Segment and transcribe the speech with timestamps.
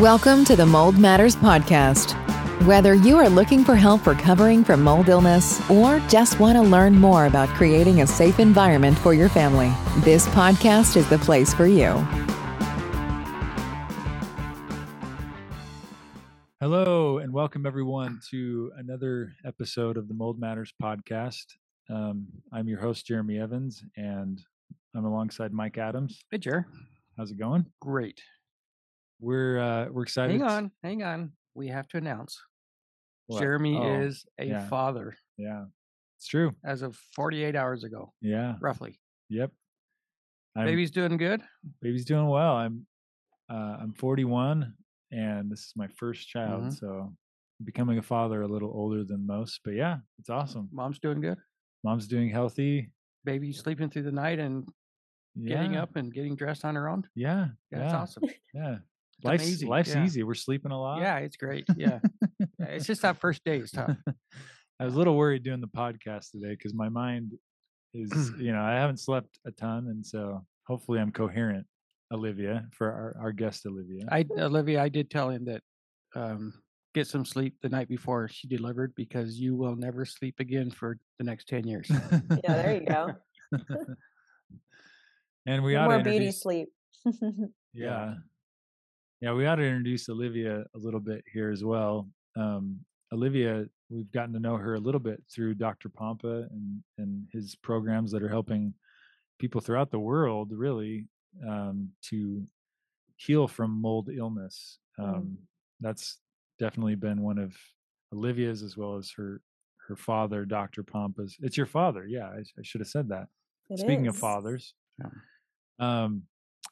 [0.00, 2.12] Welcome to the Mold Matters Podcast.
[2.66, 6.96] Whether you are looking for help recovering from mold illness or just want to learn
[6.96, 9.72] more about creating a safe environment for your family,
[10.04, 11.92] this podcast is the place for you.
[16.60, 21.46] Hello, and welcome everyone to another episode of the Mold Matters podcast.
[21.88, 24.42] Um, I'm your host, Jeremy Evans, and
[24.94, 26.22] I'm alongside Mike Adams.
[26.30, 26.66] Hey, Jer.
[27.16, 27.64] How's it going?
[27.80, 28.20] Great.
[29.20, 30.32] We're uh, we're excited.
[30.32, 31.32] Hang on, hang on.
[31.54, 32.38] We have to announce
[33.26, 33.40] What?
[33.40, 34.68] Jeremy Oh, is a yeah.
[34.68, 35.64] father Yeah,
[36.18, 36.52] it's true.
[36.64, 38.56] as of 48 hours ago, Yeah.
[38.60, 39.00] roughly.
[39.30, 39.52] Yep.
[40.54, 41.42] I'm, Baby's doing good.
[41.80, 42.56] baby's doing well.
[42.56, 42.86] I'm
[43.48, 44.74] uh, I'm 41,
[45.12, 46.72] and this is my first child, Mhm.
[46.78, 47.14] so
[47.64, 49.60] becoming a father a little older than most.
[49.64, 50.68] But yeah, it's awesome.
[50.72, 51.38] Mom's doing good.
[51.84, 52.90] Mom's doing healthy.
[53.24, 54.68] Baby sleeping through the night and
[55.42, 57.08] getting up and getting dressed on her own.
[57.14, 57.48] Yeah.
[57.70, 57.96] Yeah, Yeah.
[57.96, 58.24] awesome.
[58.52, 58.78] Yeah.
[59.18, 59.68] It's Life's amazing.
[59.68, 60.04] life's yeah.
[60.04, 60.22] easy.
[60.22, 61.00] We're sleeping a lot.
[61.00, 61.66] Yeah, it's great.
[61.76, 62.00] Yeah.
[62.58, 63.96] Yeah, it's just that first day is tough.
[64.78, 67.32] I was a little worried doing the podcast today because my mind
[67.94, 71.66] is, you know, I haven't slept a ton, and so hopefully I'm coherent.
[72.12, 74.04] Olivia, for our, our guest Olivia.
[74.10, 75.62] I Olivia, I did tell him that
[76.14, 76.52] um,
[76.94, 80.98] get some sleep the night before she delivered because you will never sleep again for
[81.18, 81.90] the next 10 years.
[82.44, 83.14] Yeah, there you go.
[85.46, 86.68] and we No ought to more beauty sleep.
[87.74, 88.14] yeah,
[89.20, 92.08] yeah, we ought to introduce Olivia a little bit here as well.
[92.36, 92.80] Um,
[93.12, 95.88] Olivia, we've gotten to know her a little bit through Dr.
[95.88, 98.74] Pompa and and his programs that are helping
[99.38, 101.06] people throughout the world really
[101.46, 102.42] um, to
[103.16, 104.78] heal from mold illness.
[104.98, 105.04] Mm.
[105.14, 105.38] Um,
[105.80, 106.18] That's
[106.58, 107.54] definitely been one of
[108.14, 109.40] Olivia's as well as her
[109.88, 110.82] her father, Dr.
[110.82, 111.36] Pompa's.
[111.40, 112.26] It's your father, yeah.
[112.28, 113.28] I, I should have said that.
[113.70, 115.10] It Speaking of fathers, Yeah.
[115.78, 116.22] um,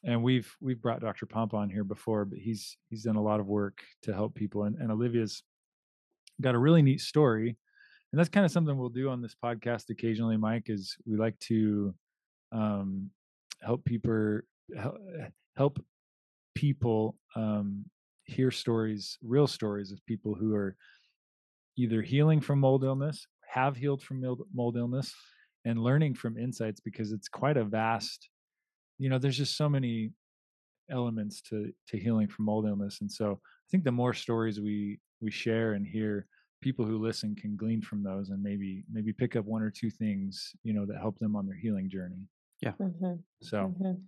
[0.05, 1.27] and we've we've brought Dr.
[1.27, 4.64] Pompa on here before, but he's he's done a lot of work to help people,
[4.64, 5.42] and, and Olivia's
[6.41, 7.56] got a really neat story,
[8.12, 10.37] and that's kind of something we'll do on this podcast occasionally.
[10.37, 11.94] Mike is we like to
[12.53, 13.10] um,
[13.62, 14.41] help people
[14.76, 14.97] help,
[15.56, 15.84] help
[16.54, 17.84] people um,
[18.25, 20.76] hear stories, real stories of people who are
[21.76, 24.22] either healing from mold illness, have healed from
[24.54, 25.15] mold illness,
[25.65, 28.28] and learning from insights because it's quite a vast
[28.99, 30.12] you know there's just so many
[30.91, 34.99] elements to to healing from mold illness and so i think the more stories we
[35.21, 36.27] we share and hear
[36.60, 39.91] people who listen can glean from those and maybe maybe pick up one or two
[39.91, 42.27] things you know that help them on their healing journey
[42.65, 44.00] Mhm, so mhm.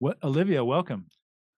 [0.00, 1.06] what olivia welcome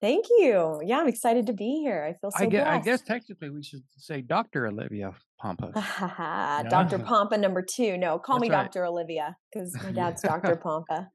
[0.03, 0.81] Thank you.
[0.85, 2.05] Yeah, I'm excited to be here.
[2.05, 4.67] I feel so I, guess, I guess technically we should say Dr.
[4.67, 5.73] Olivia Pompa.
[6.69, 6.99] Dr.
[6.99, 7.97] Pompa number two.
[7.97, 8.65] No, call me right.
[8.65, 8.85] Dr.
[8.85, 10.57] Olivia because my dad's Dr.
[10.57, 11.07] Pompa.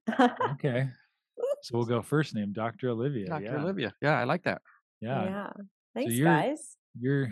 [0.53, 0.87] okay
[1.61, 3.43] so we'll go first name dr olivia Dr.
[3.43, 3.93] yeah Olivia.
[4.01, 4.61] Yeah, I like that.
[5.01, 5.49] yeah, yeah.
[5.95, 6.75] Thanks, you're- guys.
[6.99, 7.31] you're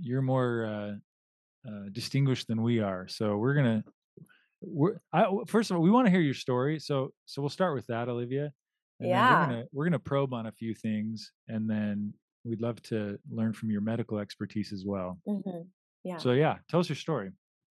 [0.00, 3.06] you're more uh, uh, distinguished than we are.
[3.08, 3.84] So we're gonna.
[4.62, 6.78] We're I, w- first of all, we want to hear your story.
[6.80, 8.52] So so we'll start with that, Olivia.
[9.00, 9.30] And Yeah.
[9.40, 13.52] We're gonna we're gonna probe on a few things, and then we'd love to learn
[13.52, 15.20] from your medical expertise as well.
[15.28, 15.66] Mhm,
[16.04, 16.16] Yeah.
[16.18, 17.30] So yeah, tell us your story.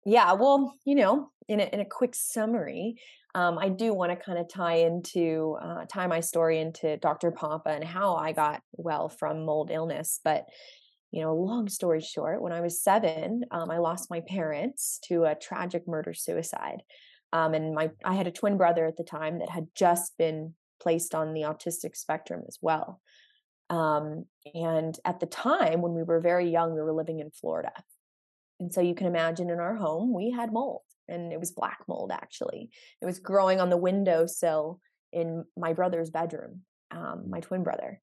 [0.09, 2.97] Yeah, well, you know, in a, in a quick summary,
[3.35, 7.31] um, I do want to kind of tie into uh, tie my story into Dr.
[7.31, 10.21] Pompa and how I got well from mold illness.
[10.25, 10.47] But
[11.11, 15.25] you know, long story short, when I was seven, um, I lost my parents to
[15.25, 16.83] a tragic murder suicide,
[17.35, 20.55] um, and my I had a twin brother at the time that had just been
[20.81, 23.03] placed on the autistic spectrum as well.
[23.69, 27.73] Um, and at the time, when we were very young, we were living in Florida.
[28.61, 31.81] And so you can imagine in our home, we had mold, and it was black
[31.89, 32.71] mold actually.
[33.01, 34.81] It was growing on the windowsill
[35.13, 38.01] in my brother's bedroom, um, my twin brother.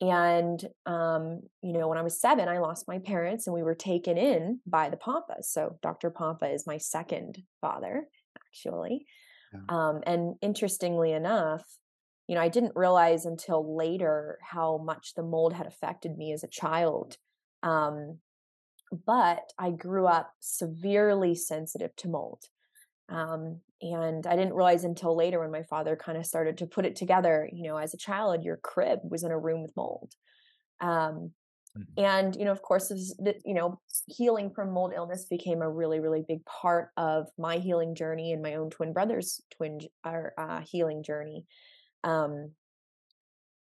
[0.00, 3.74] And, um, you know, when I was seven, I lost my parents and we were
[3.74, 5.44] taken in by the Pompas.
[5.44, 6.10] So Dr.
[6.10, 8.06] Pompa is my second father,
[8.36, 9.06] actually.
[9.52, 9.60] Yeah.
[9.68, 11.64] Um, and interestingly enough,
[12.26, 16.42] you know, I didn't realize until later how much the mold had affected me as
[16.42, 17.16] a child.
[17.62, 18.18] Um,
[19.06, 22.44] but I grew up severely sensitive to mold.
[23.08, 26.86] Um, and I didn't realize until later when my father kind of started to put
[26.86, 30.12] it together, you know, as a child, your crib was in a room with mold.
[30.80, 31.34] Um,
[31.74, 31.98] Mhm.
[31.98, 33.14] and, you know, of course, this,
[33.44, 37.94] you know, healing from mold illness became a really, really big part of my healing
[37.94, 41.46] journey and my own twin brother's twin or, uh, healing journey.
[42.04, 42.54] Um,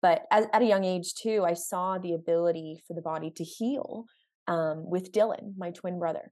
[0.02, 3.44] but as, at a young age too, I saw the ability for the body to
[3.44, 4.06] heal
[4.48, 6.32] um, with Dylan, my twin brother.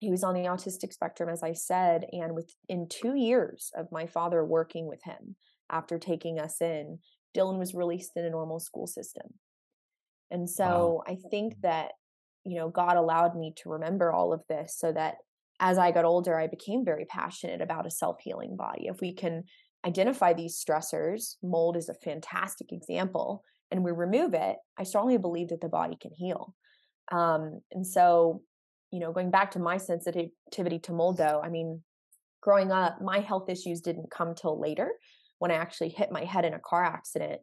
[0.00, 4.06] He was on the autistic spectrum, as I said, and within two years of my
[4.06, 5.34] father working with him
[5.70, 6.98] after taking us in,
[7.36, 9.26] Dylan was released in a normal school system.
[10.30, 11.92] And so I think that,
[12.44, 15.16] you know, God allowed me to remember all of this so that
[15.60, 18.86] as I got older, I became very passionate about a self healing body.
[18.86, 19.44] If we can
[19.84, 25.48] identify these stressors, mold is a fantastic example, and we remove it, I strongly believe
[25.48, 26.54] that the body can heal.
[27.10, 28.42] Um, and so,
[28.90, 31.82] you know, going back to my sensitivity to mold, though, I mean,
[32.40, 34.92] growing up, my health issues didn't come till later
[35.38, 37.40] when I actually hit my head in a car accident.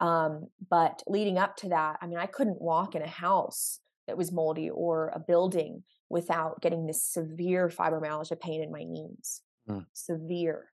[0.00, 4.16] Um, but leading up to that, I mean, I couldn't walk in a house that
[4.16, 9.42] was moldy or a building without getting this severe fibromyalgia pain in my knees.
[9.68, 9.86] Mm.
[9.92, 10.66] Severe.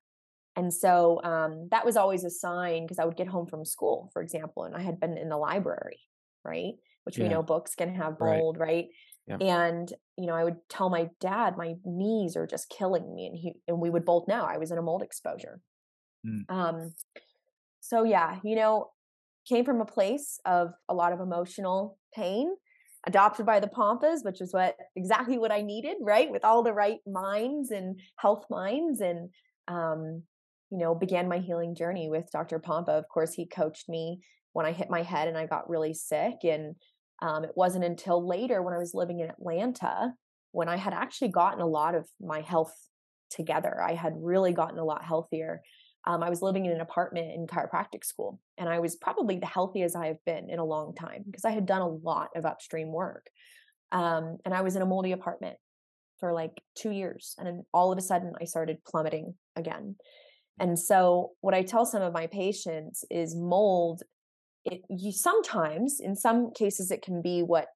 [0.55, 4.09] And so um, that was always a sign because I would get home from school,
[4.11, 5.99] for example, and I had been in the library,
[6.43, 6.73] right?
[7.09, 7.23] Which yeah.
[7.23, 8.67] we know books can have mold, right?
[8.67, 9.39] right?
[9.39, 9.41] Yep.
[9.41, 13.35] And you know, I would tell my dad my knees are just killing me, and
[13.35, 15.59] he and we would both know I was in a mold exposure.
[16.23, 16.43] Mm.
[16.49, 16.93] Um,
[17.79, 18.91] so yeah, you know,
[19.47, 22.51] came from a place of a lot of emotional pain,
[23.07, 26.29] adopted by the Pompas, which is what exactly what I needed, right?
[26.29, 29.29] With all the right minds and health minds, and
[29.67, 30.21] um,
[30.69, 32.59] you know, began my healing journey with Dr.
[32.59, 32.89] Pompa.
[32.89, 34.19] Of course, he coached me
[34.53, 36.35] when I hit my head and I got really sick.
[36.43, 36.75] And
[37.21, 40.13] um, it wasn't until later when I was living in Atlanta
[40.51, 42.73] when I had actually gotten a lot of my health
[43.29, 43.81] together.
[43.81, 45.61] I had really gotten a lot healthier.
[46.05, 49.45] Um, I was living in an apartment in chiropractic school, and I was probably the
[49.45, 52.45] healthiest I have been in a long time because I had done a lot of
[52.45, 53.27] upstream work.
[53.91, 55.57] Um, and I was in a moldy apartment
[56.19, 59.95] for like two years, and then all of a sudden I started plummeting again.
[60.59, 64.03] And so, what I tell some of my patients is mold.
[64.71, 67.67] It you sometimes, in some cases, it can be what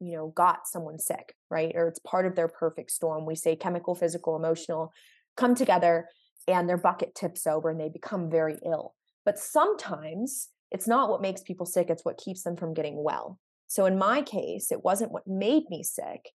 [0.00, 1.72] you know got someone sick, right?
[1.74, 3.26] Or it's part of their perfect storm.
[3.26, 4.92] We say chemical, physical, emotional
[5.36, 6.08] come together,
[6.46, 8.94] and their bucket tips over, and they become very ill.
[9.24, 13.38] But sometimes it's not what makes people sick; it's what keeps them from getting well.
[13.66, 16.30] So in my case, it wasn't what made me sick,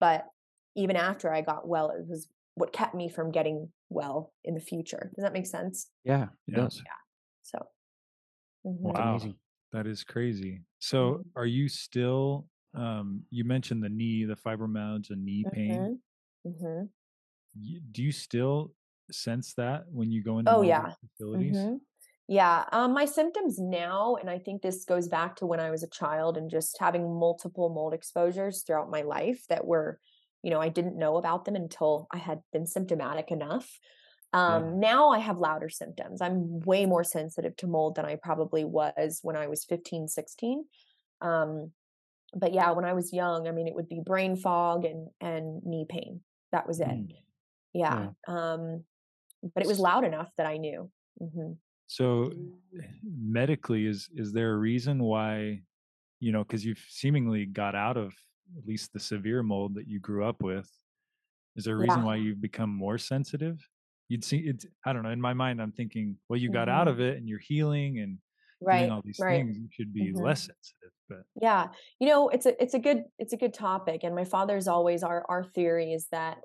[0.00, 0.26] but
[0.76, 4.60] even after I got well, it was what kept me from getting well in the
[4.60, 5.10] future.
[5.14, 5.88] Does that make sense?
[6.04, 6.82] Yeah, it does.
[6.84, 6.92] Yeah.
[7.42, 7.66] So.
[8.64, 9.34] Wow, amazing.
[9.72, 10.62] that is crazy.
[10.78, 11.22] So mm-hmm.
[11.36, 16.00] are you still um you mentioned the knee, the fibromyalgia knee pain.
[16.46, 16.66] Mm-hmm.
[16.66, 17.76] mm-hmm.
[17.92, 18.72] do you still
[19.10, 21.56] sense that when you go into oh yeah facilities?
[21.56, 21.76] Mm-hmm.
[22.30, 25.82] Yeah, um, my symptoms now, and I think this goes back to when I was
[25.82, 29.98] a child and just having multiple mold exposures throughout my life that were
[30.42, 33.68] you know, I didn't know about them until I had been symptomatic enough.
[34.32, 34.90] Um, yeah.
[34.90, 36.20] Now I have louder symptoms.
[36.20, 40.64] I'm way more sensitive to mold than I probably was when I was 15, 16.
[41.20, 41.72] Um,
[42.34, 45.62] but yeah, when I was young, I mean, it would be brain fog and and
[45.64, 46.20] knee pain.
[46.52, 46.88] That was it.
[46.88, 47.08] Mm.
[47.72, 48.08] Yeah.
[48.28, 48.52] yeah.
[48.52, 48.84] Um,
[49.54, 50.90] but it was loud enough that I knew.
[51.22, 51.52] Mm-hmm.
[51.86, 52.32] So,
[53.02, 55.62] medically, is is there a reason why,
[56.20, 58.12] you know, because you've seemingly got out of
[58.56, 60.70] at least the severe mold that you grew up with
[61.56, 62.04] is there a reason yeah.
[62.04, 63.58] why you've become more sensitive
[64.08, 66.78] you'd see it i don't know in my mind i'm thinking well you got mm-hmm.
[66.78, 68.18] out of it and you're healing and
[68.60, 69.36] right, doing all these right.
[69.36, 70.24] things you should be mm-hmm.
[70.24, 71.68] less sensitive but yeah
[72.00, 75.02] you know it's a it's a good it's a good topic and my father's always
[75.02, 76.38] our our theory is that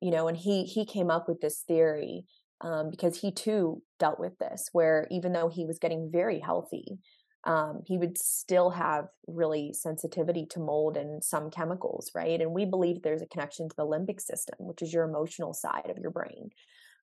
[0.00, 2.24] you know and he he came up with this theory
[2.62, 6.98] um, because he too dealt with this where even though he was getting very healthy
[7.46, 12.40] um, he would still have really sensitivity to mold and some chemicals, right?
[12.40, 15.88] And we believe there's a connection to the limbic system, which is your emotional side
[15.88, 16.50] of your brain,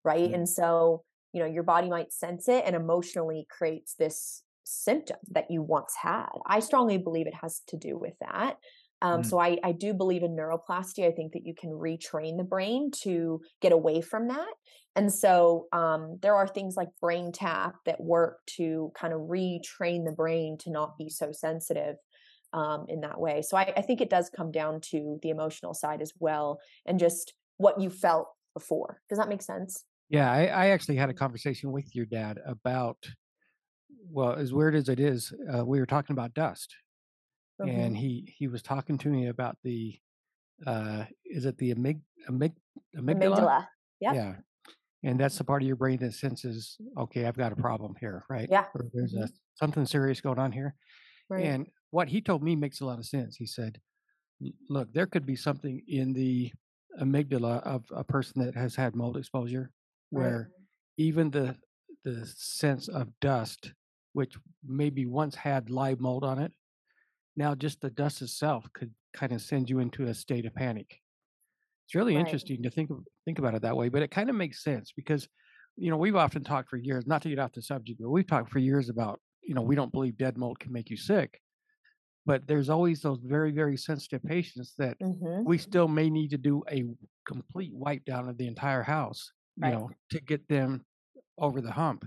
[0.03, 0.25] right?
[0.25, 0.33] Mm-hmm.
[0.33, 5.49] And so, you know, your body might sense it and emotionally creates this symptom that
[5.49, 6.29] you once had.
[6.45, 8.57] I strongly believe it has to do with that.
[9.01, 9.25] Um, mm.
[9.25, 11.05] So I, I do believe in neuroplasty.
[11.05, 14.53] I think that you can retrain the brain to get away from that.
[14.95, 20.05] And so um, there are things like brain tap that work to kind of retrain
[20.05, 21.95] the brain to not be so sensitive
[22.53, 23.41] um, in that way.
[23.41, 26.99] So I, I think it does come down to the emotional side as well and
[26.99, 29.01] just what you felt before.
[29.09, 29.83] Does that make sense?
[30.13, 32.97] Yeah, I, I actually had a conversation with your dad about,
[34.11, 36.75] well, as weird as it is, uh, we were talking about dust
[37.59, 37.67] mm-hmm.
[37.67, 39.97] and he he was talking to me about the
[40.67, 42.53] uh is it the amyg, amyg,
[42.95, 43.39] amygdala?
[43.39, 43.67] amygdala.
[44.01, 44.15] Yep.
[44.15, 44.33] Yeah.
[45.01, 48.23] And that's the part of your brain that senses, okay, I've got a problem here,
[48.29, 48.47] right?
[48.51, 48.65] Yeah.
[48.75, 49.23] Or there's mm-hmm.
[49.23, 50.75] a something serious going on here.
[51.27, 51.43] Right.
[51.43, 53.35] And what he told me makes a lot of sense.
[53.35, 53.81] He said,
[54.69, 56.51] look, there could be something in the
[57.01, 59.71] amygdala of a person that has had mold exposure
[60.13, 60.63] where right.
[60.97, 61.57] even the
[62.03, 63.73] the sense of dust,
[64.13, 66.53] which maybe once had live mold on it,
[67.35, 71.01] now, just the dust itself could kind of send you into a state of panic.
[71.87, 72.17] It's really right.
[72.17, 72.89] interesting to think
[73.25, 75.27] think about it that way, but it kind of makes sense because,
[75.77, 78.27] you know, we've often talked for years, not to get off the subject, but we've
[78.27, 81.41] talked for years about, you know, we don't believe dead mold can make you sick.
[82.25, 85.45] but there's always those very very sensitive patients that Mhm.
[85.45, 86.83] we still may need to do a
[87.27, 89.71] complete wipe down of the entire house you Right.
[89.71, 90.85] know to get them
[91.39, 92.05] over the hump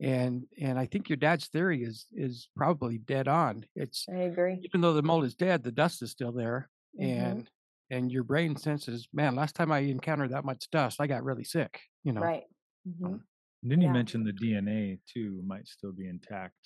[0.00, 4.62] and and i think your dad's theory is is probably dead on it's I agree.
[4.62, 7.42] even though the mold is dead the dust is still there Mhm.
[7.42, 7.50] and
[7.90, 11.44] and your brain senses man last time i encountered that much dust i got really
[11.44, 12.44] sick you know Right.
[12.86, 13.22] Mhm.
[13.62, 13.90] Then you Yeah.
[13.90, 16.56] mentioned the DNA too might still be intact,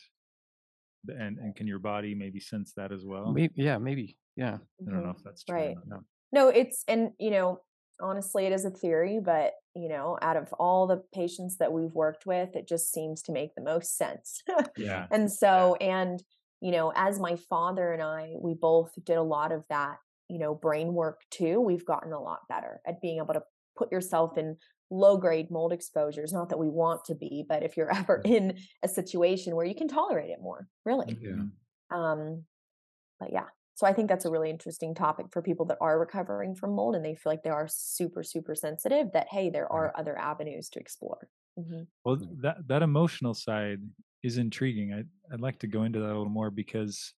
[1.08, 3.32] and and can your body maybe sense that as well?
[3.32, 5.16] maybe, yeah maybe yeah I don't know Mhm.
[5.16, 5.62] if that's true.
[5.62, 5.76] Right.
[5.76, 6.04] Or not.
[6.32, 7.62] No, it's and you know,
[8.00, 11.92] honestly, it is a theory, but you know, out of all the patients that we've
[11.92, 14.42] worked with, it just seems to make the most sense.
[14.76, 15.06] Yeah.
[15.10, 16.22] and so, and
[16.60, 19.98] you know, as my father and I, we both did a lot of that,
[20.28, 21.60] you know, brain work too.
[21.60, 23.42] We've gotten a lot better at being able to
[23.76, 24.56] put yourself in
[24.90, 26.32] low grade mold exposures.
[26.32, 29.74] Not that we want to be, but if you're ever in a situation where you
[29.74, 31.14] can tolerate it more, really.
[31.14, 31.50] Mhm.
[31.90, 32.44] Um,
[33.20, 33.46] but yeah,
[33.76, 36.96] so I think that's a really interesting topic for people that are recovering from mold
[36.96, 39.12] and they feel like they are super, super sensitive.
[39.12, 41.30] That hey, there are other avenues to explore.
[41.58, 41.88] Mhm.
[42.04, 43.80] Well, that that emotional side
[44.22, 44.92] is intriguing.
[44.92, 47.14] I I'd like to go into that a little more because,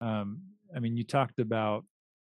[0.00, 0.42] um,
[0.76, 1.86] I mean, you talked about,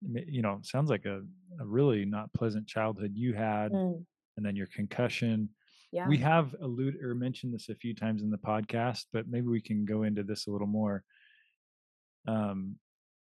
[0.03, 1.23] you know, sounds like a,
[1.61, 4.05] a really not pleasant childhood you had, Mm,
[4.37, 5.51] and then your concussion.
[5.93, 6.11] yeah.
[6.11, 9.63] We have alluded or mentioned this a few times in the podcast, but maybe we
[9.63, 11.05] can go into this a little more.
[12.27, 12.79] Um,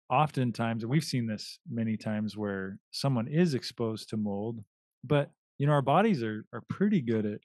[0.10, 4.64] oftentimes, and we've seen this many times, where someone is exposed to mold,
[5.04, 7.42] but you know, our bodies are are pretty good at,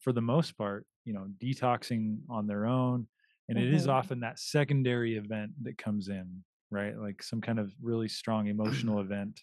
[0.00, 3.08] for the most part, you know, detoxing on their own,
[3.48, 3.88] and it is Mhm.
[3.88, 6.96] often that secondary event that comes in, right?
[6.98, 9.42] Like some kind of really strong emotional event,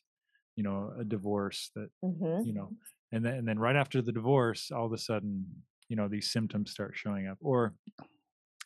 [0.56, 2.44] you know, a divorce that Mhm.
[2.44, 2.74] you know
[3.12, 6.32] and then and then right after the divorce all of a sudden you know these
[6.32, 7.76] symptoms start showing up or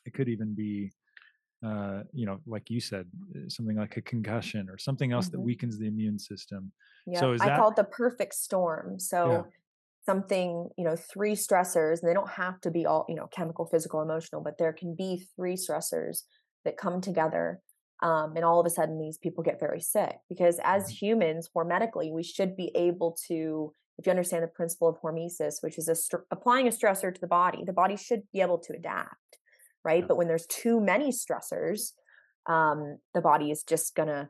[0.05, 0.93] it could even be
[1.63, 5.37] uh you know like you said uh, something like a concussion or something else that
[5.37, 5.43] Mhm.
[5.43, 6.71] weakens the immune system
[7.05, 8.99] Yeah, so is I that- call it the perfect storm.
[8.99, 9.47] So
[10.05, 13.65] something, you know, three stressors, and they don't have to be all, you know, chemical,
[13.65, 16.23] physical, emotional, but there can be three stressors
[16.65, 17.61] that come together.
[18.01, 20.97] Um, and all of a sudden these people get very sick because as Mhm.
[21.01, 25.77] humans, hormetically, we should be able to, if you understand the principle of hormesis, which
[25.77, 28.73] is a str- applying a stressor to the body, the body should be able to
[28.75, 29.39] adapt,
[29.83, 30.01] right?
[30.01, 30.07] Yeah.
[30.07, 31.93] But when there's too many stressors,
[32.45, 34.29] um, the body is just gonna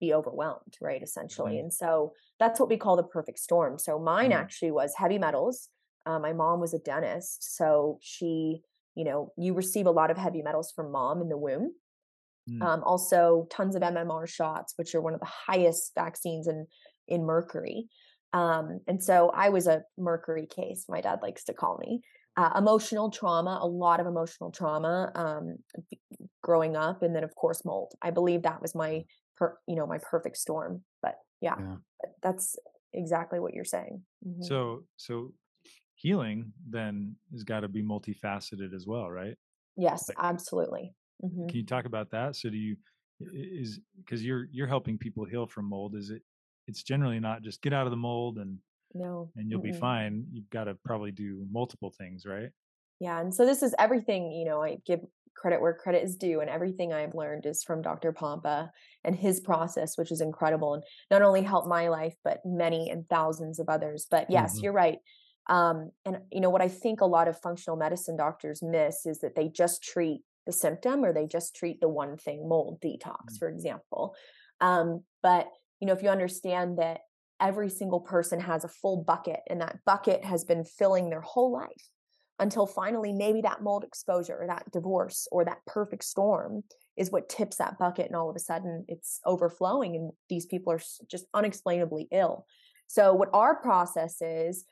[0.00, 1.02] be overwhelmed, right?
[1.02, 1.56] Essentially.
[1.56, 1.60] Mhm.
[1.60, 3.78] And so that's what we call the perfect storm.
[3.78, 4.36] So mine Mm.
[4.36, 5.68] actually was heavy metals.
[6.06, 7.56] Uh, my mom was a dentist.
[7.56, 8.64] So she,
[8.96, 11.74] you know, you receive a lot of heavy metals from mom in the womb.
[12.50, 12.60] Mm.
[12.62, 16.66] Um, also, tons of MMR shots, which are one of the highest vaccines in
[17.08, 17.88] in mercury.
[18.32, 20.86] Um, and so I was a mercury case.
[20.88, 22.02] My dad likes to call me.
[22.36, 25.56] Uh, emotional trauma, a lot of emotional trauma um,
[26.42, 27.92] growing up, and then of course mold.
[28.02, 29.04] I believe that was my,
[29.36, 30.84] per, you know, my perfect storm.
[31.02, 31.76] But yeah, Yeah.
[32.02, 32.56] th- that's
[32.94, 34.04] exactly what you're saying.
[34.26, 34.44] Mhm.
[34.46, 35.32] so so
[35.94, 39.36] healing then has got to be multifaceted as well right
[39.76, 40.94] yes, like- absolutely.
[41.24, 41.48] Mhm.
[41.48, 42.76] can you talk about that so do you
[43.20, 46.22] is because you're you're helping people heal from mold is it
[46.66, 48.58] it's generally not just get out of the mold and
[48.94, 49.72] No, and you'll be mm-mm.
[49.72, 52.50] fine you've got to probably do multiple things right
[53.00, 55.00] Yeah, and so this is everything, you know, I give
[55.34, 58.12] credit where credit is due, and everything I've learned is from Dr.
[58.12, 58.70] Pompa
[59.02, 63.08] and his process, which is incredible, and not only helped my life, but many and
[63.08, 64.06] thousands of others.
[64.10, 64.62] But yes, Mhm.
[64.62, 64.98] you're right.
[65.48, 69.18] Um, and you know what I think a lot of functional medicine doctors miss is
[69.20, 73.16] that they just treat the symptom or they just treat the one thing, mold detox,
[73.28, 73.38] Mm.
[73.38, 74.14] for example.
[74.60, 75.48] Um, but
[75.80, 77.00] you know, if you understand that
[77.42, 81.52] every single person has a full bucket, and that bucket has been filling their whole
[81.52, 81.90] life
[82.38, 86.62] until finally maybe that mold exposure or that divorce or that perfect storm
[86.96, 90.72] is what tips that bucket and all of a sudden it's overflowing and these people
[90.72, 90.80] are
[91.10, 92.44] just unexplainably ill.
[92.88, 94.64] So what our process is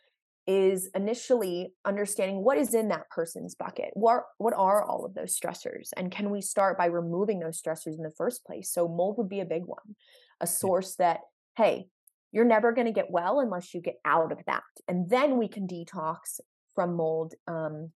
[0.46, 3.90] is initially understanding what is in that person's bucket.
[3.94, 7.96] What what are all of those stressors and can we start by removing those stressors
[7.96, 8.72] in the first place?
[8.72, 9.94] So mold would be a big one.
[10.40, 11.20] A source that
[11.56, 11.86] hey
[12.32, 15.49] you're never going to get well unless you get out of that and then we
[15.49, 16.40] can detox
[16.75, 17.90] from mold um,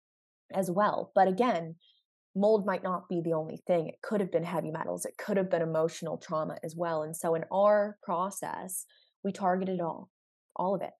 [0.52, 1.12] as well.
[1.14, 1.76] But again,
[2.34, 3.88] mold might not be the only thing.
[3.88, 7.02] It could have been heavy metals, it could have been emotional trauma as well.
[7.02, 8.84] And so in our process,
[9.22, 10.10] we target it all,
[10.56, 10.90] all of it.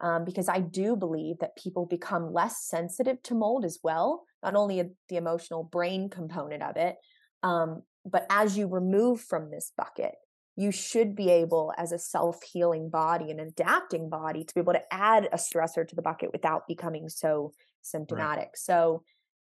[0.00, 4.56] Um, because I do believe that people become less sensitive to mold as well, not
[4.56, 6.96] only the emotional brain component of it,
[7.42, 10.14] um, but as you remove from this bucket,
[10.56, 14.74] you should be able, as a self healing body and adapting body, to be able
[14.74, 18.56] to add a stressor to the bucket without becoming so symptomatic.
[18.56, 19.02] So,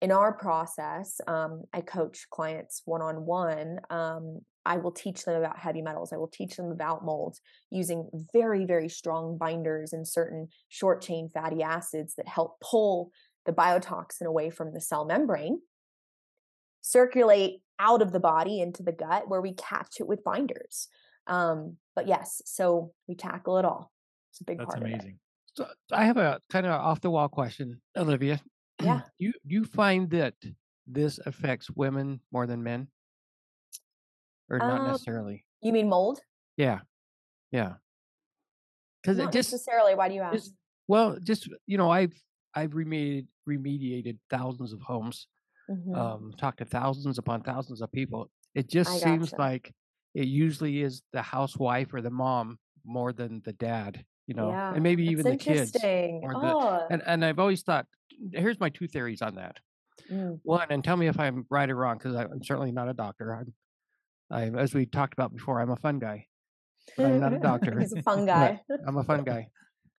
[0.02, 3.80] in our process, um, I coach clients one on one.
[4.66, 6.14] I will teach them about heavy metals.
[6.14, 7.42] I will teach them about molds
[7.72, 13.12] using very, very strong binders and certain short chain fatty acids that help pull
[13.46, 15.60] the biotoxin away from the cell membrane,
[16.92, 20.88] circulate out of the body into the gut where we catch it with binders.
[21.28, 23.92] Um, but yes, so we tackle it all.
[24.32, 25.20] It's a big That's part amazing.
[25.56, 28.40] So I have a kind of off the wall question, Olivia.
[28.82, 29.02] Yeah.
[29.20, 30.34] you you find that
[30.88, 32.88] this affects women more than men,
[34.50, 35.46] or not Um, necessarily?
[35.62, 36.20] You mean mold?
[36.58, 36.80] Yeah,
[37.52, 37.74] yeah.
[39.02, 39.94] Because it Not just necessarily.
[39.96, 40.34] Why do you ask?
[40.36, 40.54] just
[40.88, 42.14] well, just you know, I've
[42.56, 45.28] I've remediated remediated thousands of homes,
[45.72, 45.98] Mhm.
[45.98, 48.30] um, talked to thousands upon thousands of people.
[48.56, 49.42] It just I seems gotcha.
[49.42, 49.74] like
[50.14, 54.74] it usually is the housewife or the mom more than the dad, you know, yeah,
[54.74, 55.72] and maybe that's even the kids.
[56.24, 57.88] or the- oh, And and I've always thought,
[58.34, 59.58] here's my two theories on that.
[60.10, 62.94] mm, One, and tell me if I'm right or wrong, because I'm certainly not a
[62.94, 63.34] doctor.
[63.36, 63.54] I'm,
[64.32, 66.28] I, as we talked about before, I'm a fun guy.
[66.98, 67.80] I'm not a doctor.
[67.80, 68.62] He's a fun guy.
[68.88, 69.48] I'm a fun guy.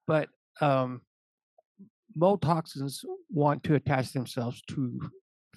[0.07, 0.29] But
[0.61, 1.03] um,
[2.15, 5.01] mold toxins want to attach themselves to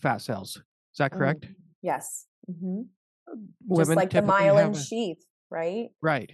[0.02, 0.58] fat cells.
[0.58, 1.46] Is that correct?
[1.46, 2.26] Mm, yes.
[2.48, 2.82] hmm
[3.28, 5.90] Just Women like the myelin a- sheath, right?
[6.02, 6.32] right.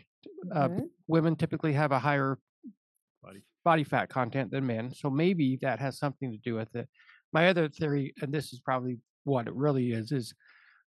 [0.53, 0.89] Uh, Mhm.
[1.07, 2.37] Women typically have a higher
[3.23, 3.43] Body.
[3.63, 4.93] body fat content than men.
[4.93, 6.89] So maybe that has something to do with it.
[7.33, 10.33] My other theory, and this is probably what it really is, is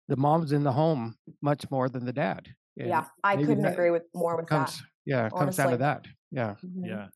[0.07, 2.47] the mom's in the home much more than the dad.
[2.77, 4.85] And yeah, I couldn't agree with more with comes, that.
[5.05, 6.05] yeah, it comes down to that.
[6.31, 6.55] Yeah.
[6.63, 6.85] Mhm.
[6.85, 7.07] Yeah.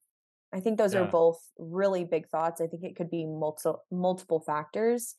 [0.53, 2.59] I think those are both really big thoughts.
[2.59, 5.15] I think it could be multiple multiple factors.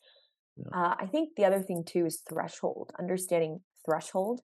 [0.57, 0.65] Yeah.
[0.73, 4.41] Uh, I think the other thing too is threshold, understanding threshold.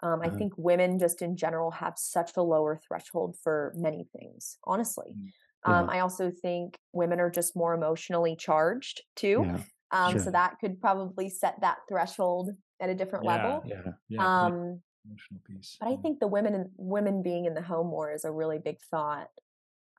[0.00, 0.38] Um, I Mhm.
[0.38, 5.12] think women just in general have such a lower threshold for many things, honestly.
[5.16, 5.32] Mm.
[5.66, 5.78] Yeah.
[5.80, 9.42] Um, I also think women are just more emotionally charged too.
[9.44, 9.62] Yeah.
[9.90, 10.20] Um, sure.
[10.20, 13.64] So that could probably set that threshold at a different level.
[13.66, 13.92] Yeah.
[14.08, 14.46] Yeah.
[14.46, 15.76] Um, emotional piece.
[15.80, 18.58] but I think the women and women being in the home more is a really
[18.58, 19.30] big thought.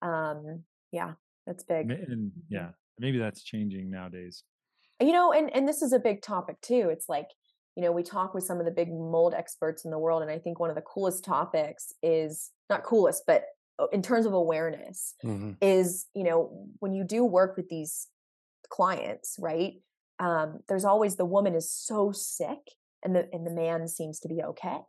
[0.01, 1.89] Um, yeah, that's big.
[1.91, 2.43] And Mhm.
[2.47, 4.43] yeah, maybe that's changing nowadays.
[5.01, 6.89] You know, and and this is a big topic too.
[6.91, 7.27] It's like,
[7.75, 10.31] you know, we talk with some of the big mold experts in the world, and
[10.31, 13.45] I think one of the coolest topics is not coolest, but
[13.79, 15.57] uh, in terms of awareness, Mhm.
[15.61, 18.07] is you know when you do work with these
[18.69, 19.75] clients, right?
[20.19, 22.59] Um, there's always the woman is so sick,
[23.03, 24.79] and the and the man seems to be okay.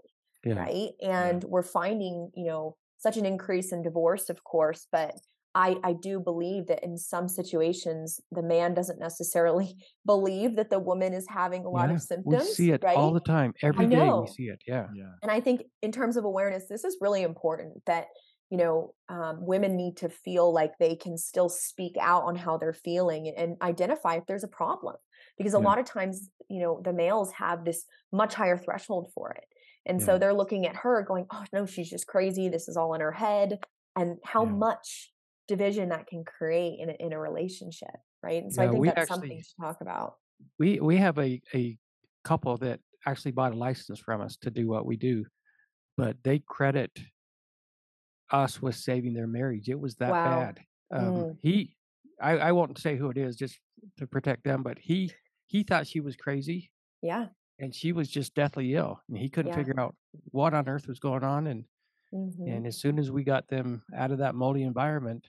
[0.45, 0.55] Yeah.
[0.55, 5.15] right and we're finding you know such an increase in divorce of course but
[5.55, 9.75] i i do believe that in some situations the man doesn't necessarily
[10.07, 12.97] believe that the woman is having a lot Yeah, of symptoms We see it right
[12.97, 13.53] all the time.
[13.63, 14.21] Every day know.
[14.23, 14.61] we see it.
[14.67, 14.87] Yeah.
[14.95, 15.13] Yeah.
[15.23, 18.07] and i think in terms of awareness this is really important that
[18.51, 22.57] you know um, women need to feel like they can still speak out on how
[22.57, 24.97] they're feeling and identify if there's a problem
[25.39, 25.65] because a Yeah.
[25.65, 29.45] lot of times you know the males have this much higher threshold for it
[29.87, 30.07] and Yeah.
[30.07, 33.01] so they're looking at her going oh no she's just crazy this is all in
[33.01, 33.59] her head
[33.97, 34.51] and how Yeah.
[34.53, 35.13] much
[35.51, 38.85] division that can create in a, in a relationship right and so Yeah, i think
[38.85, 40.17] that's something to talk about
[40.59, 41.79] We we have a a
[42.25, 45.27] couple that actually bought a license from us to do what we do,
[45.97, 47.01] but they credit
[48.31, 49.69] us with saving their marriage.
[49.69, 50.23] It was that Wow.
[50.23, 50.61] bad.
[50.93, 51.39] Um, Mm.
[51.39, 51.77] He,
[52.21, 53.59] I, I won't say who it is just
[53.97, 55.13] to protect them, but he
[55.47, 56.71] he thought she was crazy
[57.03, 59.55] yeah and she was just deathly ill, and he couldn't Yeah.
[59.55, 59.97] figure out
[60.33, 61.47] what on earth was going on.
[61.47, 61.67] And
[62.13, 62.47] Mhm.
[62.47, 65.29] and as soon as we got them out of that moldy environment,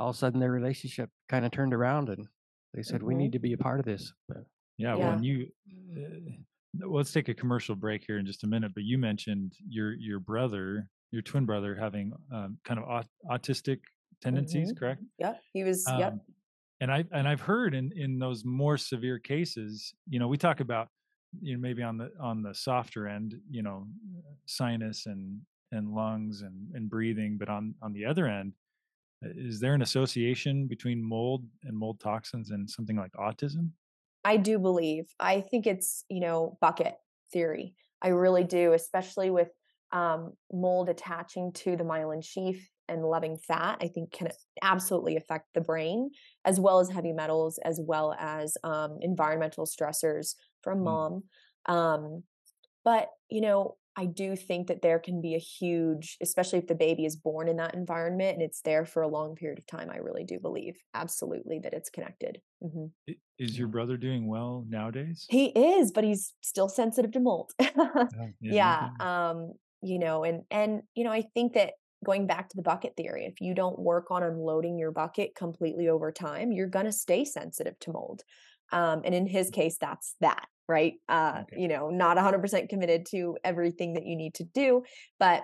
[0.00, 2.28] all of a sudden their relationship kind of turned around, and
[2.74, 3.18] they said, "We Mhm.
[3.20, 4.12] need to be a part of this."
[4.78, 4.96] Yeah, Yeah.
[4.96, 5.50] well, and you
[5.96, 6.32] uh,
[6.74, 8.72] well, let's take a commercial break here in just a minute.
[8.74, 13.80] But you mentioned your your brother, your twin brother, having um, kind of aut- autistic
[14.20, 14.76] tendencies, Mhm.
[14.78, 15.02] correct?
[15.18, 15.38] Yeah.
[15.52, 16.20] he was yep Um,
[16.80, 20.60] and I and I've heard in in those more severe cases, you know, we talk
[20.60, 20.88] about
[21.40, 23.88] you know maybe on the on the softer end, you know,
[24.46, 28.54] sinus and and lungs and and breathing, but on on the other end,
[29.22, 33.70] is there an association between mold and mold toxins and something like autism?
[34.24, 35.06] I do believe.
[35.18, 36.96] I think it's, you know, bucket
[37.32, 37.74] theory.
[38.02, 39.50] I really do, especially with
[39.92, 43.78] um, mold attaching to the myelin sheath and loving fat.
[43.80, 44.28] I think can
[44.62, 46.10] absolutely affect the brain
[46.44, 50.84] as well as heavy metals, as well as um, environmental stressors from Mm.
[50.84, 51.24] mom.
[51.66, 52.24] Um,
[52.84, 56.74] but you know, I do think that there can be a huge, especially if the
[56.74, 59.90] baby is born in that environment and it's there for a long period of time.
[59.90, 62.40] I really do believe absolutely that it's connected.
[62.62, 62.86] hmm
[63.38, 65.26] Is your brother doing well nowadays?
[65.28, 67.52] he is, but he's still sensitive to mold.
[68.40, 68.88] Yeah, yeah.
[68.88, 68.90] okay.
[68.98, 71.74] Um, you know, and and you know, I think that
[72.04, 75.88] going back to the bucket theory, if you don't work on unloading your bucket completely
[75.88, 78.22] over time, you're gonna stay sensitive to mold.
[78.72, 80.94] Um, and in his case, that's that, right?
[81.08, 81.60] Uh, okay.
[81.60, 84.84] You know, not 100% committed to everything that you need to do,
[85.18, 85.42] but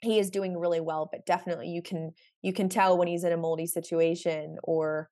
[0.00, 1.08] he is doing really well.
[1.10, 5.10] But definitely, you can you can tell when he's in a moldy situation or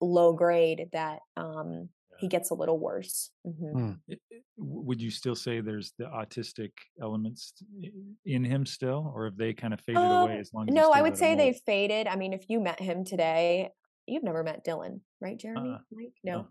[0.00, 3.30] low grade that um, he gets a little worse.
[3.46, 3.78] Mm-hmm.
[3.78, 4.14] Hmm.
[4.56, 6.70] Would you still say there's the autistic
[7.00, 7.52] elements
[8.26, 10.90] in him still, or have they kind of faded um, away as long as No,
[10.90, 12.08] I would say they've faded.
[12.08, 13.70] I mean, if you met him today,
[14.06, 15.70] you've never met Dylan, right, Jeremy?
[15.70, 16.14] Uh, Mike?
[16.24, 16.32] No.
[16.32, 16.48] no.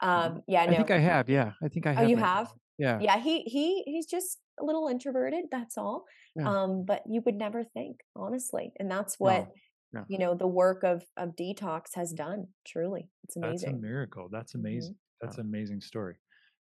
[0.00, 0.72] Um, yeah, no.
[0.72, 1.28] I think I have.
[1.28, 2.04] Yeah, I think I have.
[2.04, 2.52] Oh, you have?
[2.78, 2.98] Yeah.
[3.00, 5.46] Yeah, he he he's just a little introverted.
[5.50, 6.04] That's all.
[6.36, 6.48] Yeah.
[6.48, 9.46] Um, but you would never think, honestly, and that's what.
[9.46, 9.52] No.
[9.94, 10.02] Yeah.
[10.06, 14.28] you know the work of of detox has done truly it's amazing that's a miracle
[14.30, 15.26] that's amazing mm-hmm.
[15.26, 16.16] that's an amazing story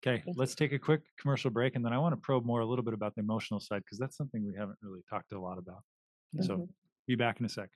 [0.06, 2.66] okay let's take a quick commercial break and then i want to probe more a
[2.66, 5.56] little bit about the emotional side because that's something we haven't really talked a lot
[5.56, 5.80] about
[6.36, 6.44] mm-hmm.
[6.44, 6.68] so
[7.06, 7.70] be back in a sec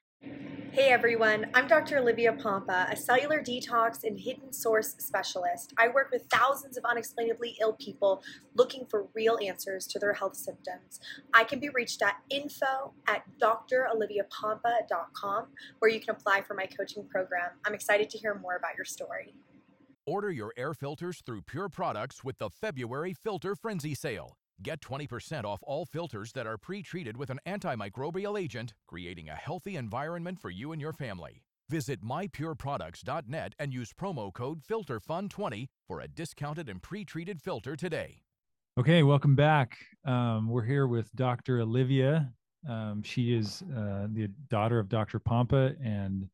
[0.79, 1.99] Hey everyone, I'm Dr.
[1.99, 5.73] Olivia Pompa, a cellular detox and hidden source specialist.
[5.77, 8.23] I work with thousands of unexplainably ill people
[8.55, 11.01] looking for real answers to their health symptoms.
[11.35, 15.47] I can be reached at info at droliviapompa.com
[15.81, 17.51] where you can apply for my coaching program.
[17.65, 19.35] I'm excited to hear more about your story.
[20.07, 24.38] Order your air filters through Pure Products with the February Filter Frenzy Sale.
[24.61, 29.35] Get 20% off all filters that are pre treated with an antimicrobial agent, creating a
[29.37, 31.45] healthy environment for you and your family.
[31.69, 38.23] Visit mypureproducts.net and use promo code FILTERFUN20 for a discounted and pre treated filter today.
[38.79, 39.79] Okay, welcome back.
[40.05, 41.61] Um, we're here with Dr.
[41.61, 42.33] Olivia.
[42.69, 45.21] Um, she is uh, the daughter of Dr.
[45.21, 46.29] Pompa and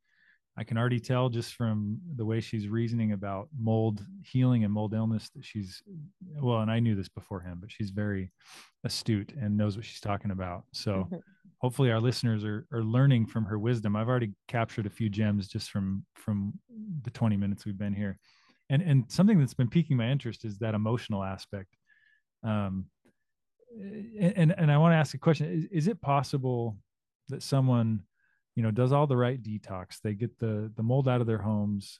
[0.57, 4.93] I can already tell just from the way she's reasoning about mold healing and mold
[4.93, 5.83] illness that she's
[6.39, 8.31] well, and I knew this beforehand, but she's very
[8.85, 10.63] astute and knows what she's talking about.
[10.71, 11.15] So mm-hmm.
[11.59, 13.97] hopefully our listeners are are learning from her wisdom.
[13.97, 16.53] I've already captured a few gems just from from
[17.01, 18.17] the 20 minutes we've been here.
[18.69, 21.75] And and something that's been piquing my interest is that emotional aspect.
[22.43, 22.85] Um
[24.19, 25.51] and and I want to ask a question.
[25.51, 26.77] Is, is it possible
[27.27, 28.03] that someone
[28.55, 30.01] you know does all the right detox.
[30.01, 31.99] They get the the mold out of their homes.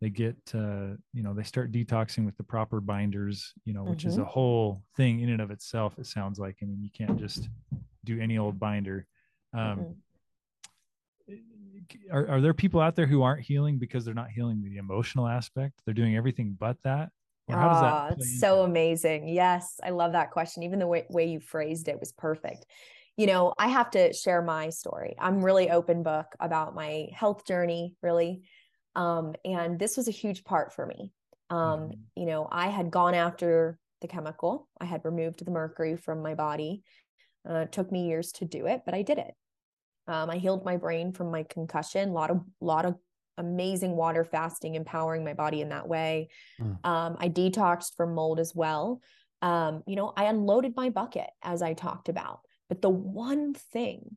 [0.00, 4.00] They get uh, you know they start detoxing with the proper binders you know which
[4.00, 4.08] mm-hmm.
[4.08, 6.56] is a whole thing in and of itself it sounds like.
[6.62, 7.48] I mean you can't just
[8.04, 9.06] do any old binder.
[9.54, 9.96] Um,
[11.30, 12.12] mm-hmm.
[12.12, 15.26] are, are there people out there who aren't healing because they're not healing the emotional
[15.26, 15.80] aspect?
[15.84, 17.10] They're doing everything but that?
[17.48, 19.28] Or how does that oh, so amazing.
[19.28, 20.62] Yes i love that question.
[20.62, 22.66] Even the way, way you phrased it was perfect
[23.16, 25.16] you know, I have to share my story.
[25.18, 28.42] I'm really open book about my health journey, really.
[28.94, 31.12] Um, and this was a huge part for me.
[31.50, 31.92] Um, mm-hmm.
[32.14, 36.34] You know, I had gone after the chemical, I had removed the mercury from my
[36.34, 36.82] body.
[37.48, 39.32] Uh, it took me years to do it, but I did it.
[40.06, 42.10] Um, I healed my brain from my concussion.
[42.10, 42.96] A lot of, lot of
[43.38, 46.28] amazing water fasting, empowering my body in that way.
[46.60, 46.84] Mm.
[46.84, 49.00] Um, I detoxed from mold as well.
[49.42, 52.40] Um, you know, I unloaded my bucket as I talked about.
[52.68, 54.16] But the one thing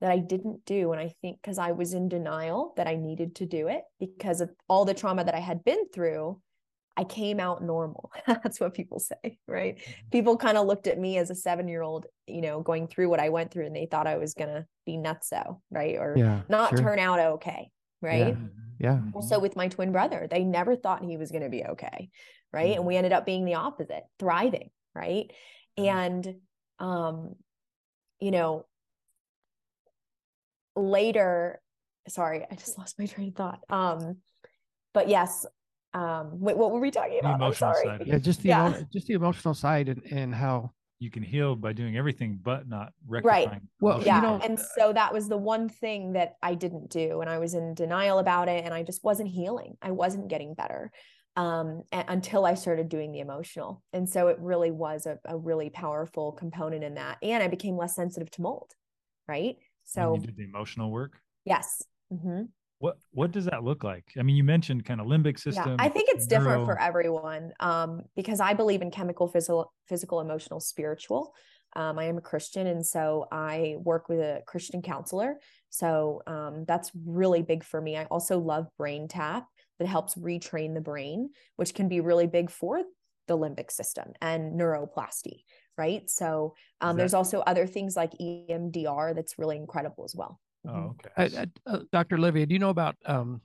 [0.00, 3.36] that I didn't do, and I think because I was in denial that I needed
[3.36, 6.40] to do it because of all the trauma that I had been through,
[6.96, 8.10] I came out normal.
[8.26, 9.76] That's what people say, right?
[9.76, 10.10] Mm-hmm.
[10.10, 13.08] People kind of looked at me as a seven year old, you know, going through
[13.08, 15.96] what I went through and they thought I was going to be nutso, right?
[15.96, 16.78] Or yeah, not sure.
[16.78, 17.70] turn out okay,
[18.02, 18.36] right?
[18.80, 18.94] Yeah.
[18.94, 19.00] yeah.
[19.14, 22.10] Also, with my twin brother, they never thought he was going to be okay,
[22.52, 22.70] right?
[22.70, 22.78] Mm-hmm.
[22.78, 25.30] And we ended up being the opposite, thriving, right?
[25.78, 25.96] Mm-hmm.
[25.96, 26.34] And
[26.78, 27.36] um,
[28.22, 28.64] you know,
[30.76, 31.60] later,
[32.08, 33.60] sorry, I just lost my train of thought.
[33.68, 34.18] Um,
[34.94, 35.44] but yes,
[35.92, 37.38] um, wait, what were we talking about?
[37.38, 38.02] The emotional side.
[38.06, 38.68] Yeah, just the yeah.
[38.68, 42.68] Emo- just the emotional side and, and how you can heal by doing everything but
[42.68, 43.48] not rectifying.
[43.48, 43.60] Right.
[43.80, 44.16] Well, yeah.
[44.16, 47.20] You know, and so that was the one thing that I didn't do.
[47.22, 49.76] And I was in denial about it and I just wasn't healing.
[49.82, 50.92] I wasn't getting better
[51.36, 53.82] um, until I started doing the emotional.
[53.92, 57.18] And so it really was a, a, really powerful component in that.
[57.22, 58.72] And I became less sensitive to mold.
[59.26, 59.56] Right.
[59.84, 61.18] So you did the emotional work.
[61.44, 61.82] Yes.
[62.12, 62.42] Mm-hmm.
[62.78, 64.04] What what does that look like?
[64.18, 65.68] I mean, you mentioned kind of limbic system.
[65.68, 66.42] Yeah, I think it's neuro...
[66.42, 71.32] different for everyone um, because I believe in chemical, physical, physical, emotional, spiritual.
[71.74, 75.36] Um, I am a Christian, and so I work with a Christian counselor.
[75.70, 77.96] So um, that's really big for me.
[77.96, 79.46] I also love Brain Tap
[79.82, 82.82] that helps retrain the brain, which can be really big for
[83.26, 85.42] the limbic system and neuroplasty,
[85.76, 86.08] right?
[86.08, 90.40] So um, that- there's also other things like EMDR that's really incredible as well.
[90.68, 91.36] Oh, okay.
[91.36, 92.14] Uh, uh, Dr.
[92.16, 92.94] Olivia, do you know about?
[93.04, 93.40] Um,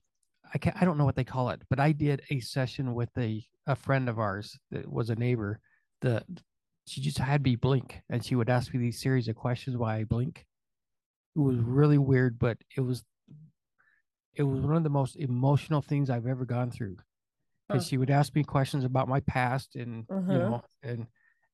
[0.53, 3.09] I can't, I don't know what they call it, but I did a session with
[3.17, 5.59] a a friend of ours that was a neighbor.
[6.01, 6.23] The
[6.85, 9.97] she just had me blink, and she would ask me these series of questions why
[9.97, 10.45] I blink.
[11.35, 13.03] It was really weird, but it was
[14.37, 16.97] it was one of the most emotional things I've ever gone through.
[17.69, 17.89] because Huh.
[17.89, 20.39] she would ask me questions about my past and you Mhm.
[20.39, 21.07] know and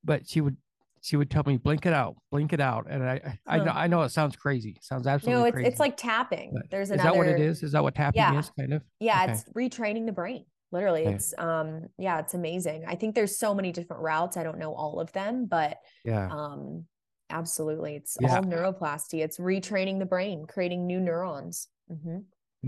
[0.04, 0.56] but she would
[1.00, 3.78] she would tell me blink it out blink it out and i I- know Huh.
[3.80, 6.54] i know it sounds crazy sounds absolutely no, it's crazy it's like tapping.
[6.70, 8.38] There's is that what it is is that what tapping Yeah.
[8.38, 9.32] is kind of Yeah, Okay.
[9.32, 10.44] it's retraining the brain.
[10.70, 11.14] Literally, Okay.
[11.16, 12.84] it's um, yeah, it's amazing.
[12.86, 14.36] I think there's so many different routes.
[14.36, 16.86] I don't know all of them, but yeah um,
[17.30, 18.36] absolutely, it's Yeah.
[18.36, 19.18] all neuroplasty.
[19.22, 21.66] It's retraining the brain, creating new neurons.
[21.88, 22.18] hmm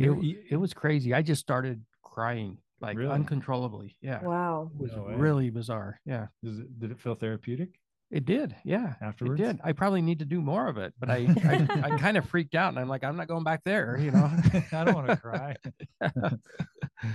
[0.00, 3.12] it, it was crazy i just started crying like Really?
[3.12, 4.70] uncontrollably yeah Wow.
[4.74, 7.80] it was No really bizarre yeah Does it, did it feel therapeutic
[8.10, 9.40] it did yeah afterwards?
[9.40, 9.60] It did.
[9.64, 12.54] I probably need to do more of it, but I I, I kind of freaked
[12.54, 13.98] out, and I'm like, I'm not going back there.
[13.98, 14.30] You know.
[14.72, 15.56] I don't want to cry.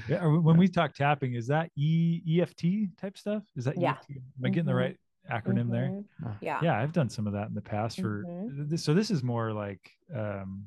[0.09, 3.43] yeah, when we talk tapping, is that E EFT type stuff?
[3.55, 3.91] Is that Yeah.
[3.91, 4.09] EFT?
[4.11, 4.75] Am I getting the Mhm.
[4.75, 4.97] right
[5.31, 5.87] acronym there?
[5.89, 6.05] Mhm.
[6.25, 6.59] Uh, Yeah.
[6.61, 8.69] Yeah, I've done some of that in the past for Mhm.
[8.69, 10.65] this, so this is more like um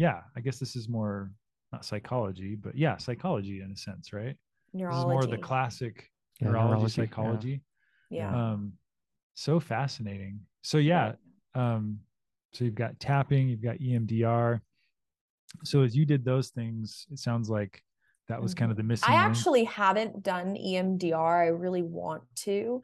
[0.00, 1.30] yeah, I guess this is more
[1.72, 4.34] not psychology, but yeah, psychology in a sense, right?
[4.72, 5.08] This is Neurology.
[5.08, 6.10] more the classic
[6.40, 7.60] Yeah, neurology, neurology, psychology.
[8.08, 8.34] Yeah.
[8.34, 8.72] Um
[9.34, 10.40] so fascinating.
[10.62, 11.12] So yeah,
[11.54, 12.00] um
[12.54, 14.60] so you've got tapping, you've got EMDR.
[15.64, 17.82] So as you did those things, it sounds like
[18.28, 19.20] that was kind of the missing Mm-hmm.
[19.20, 19.36] I link.
[19.36, 21.44] actually haven't done E EMDR.
[21.44, 22.82] I really want to.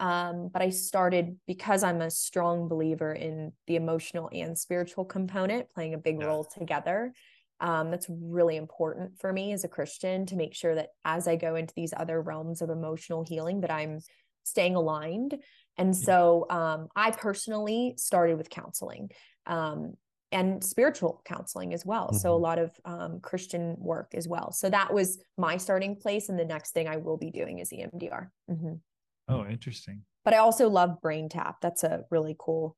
[0.00, 5.70] Um, but I started because I'm a strong believer in the emotional and spiritual component
[5.70, 6.26] playing a big Yeah.
[6.26, 7.12] role together.
[7.60, 11.36] Um, that's really important for me as a Christian to make sure that as I
[11.36, 14.00] go into these other realms of emotional healing, that I'm
[14.42, 15.38] staying aligned.
[15.78, 16.04] And Yeah.
[16.06, 19.10] so um, I personally started with counseling.
[19.46, 19.94] Um,
[20.32, 22.12] and spiritual counseling as well.
[22.12, 22.40] So a Mhm.
[22.40, 24.50] lot of um, Christian work as well.
[24.50, 27.72] So that was my starting place, and the next thing I will be doing is
[27.72, 28.32] EMDR.
[28.50, 28.80] Mhm.
[29.28, 30.02] Oh, interesting.
[30.24, 31.56] But I also love Brain Tap.
[31.60, 32.76] That's a really cool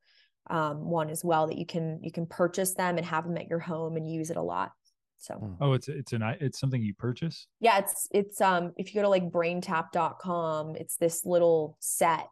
[0.49, 3.49] um, one as well that you can you can purchase them and have them at
[3.49, 4.73] your home and use it a lot.
[5.19, 5.57] So Mm.
[5.61, 7.47] Oh, it's it's an it's something you purchase.
[7.61, 12.27] yeah, it's it's um if you go to like braintap.com, it's this little set.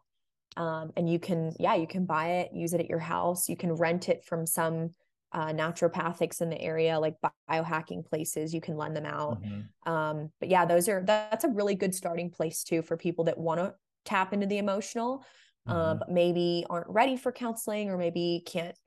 [0.57, 3.49] Um, and you can, yeah, you can buy it, use it at your house.
[3.49, 4.91] You can rent it from some
[5.33, 7.15] uh, naturopathics in the area, like
[7.51, 8.53] biohacking places.
[8.53, 9.43] You can lend them out.
[9.43, 9.67] Mhm.
[9.85, 13.37] Um, but yeah, those are that's a really good starting place too for people that
[13.37, 13.73] want to
[14.05, 15.25] tap into the emotional,
[15.67, 15.99] uh, Mhm.
[15.99, 18.77] but maybe aren't ready for counseling or maybe can't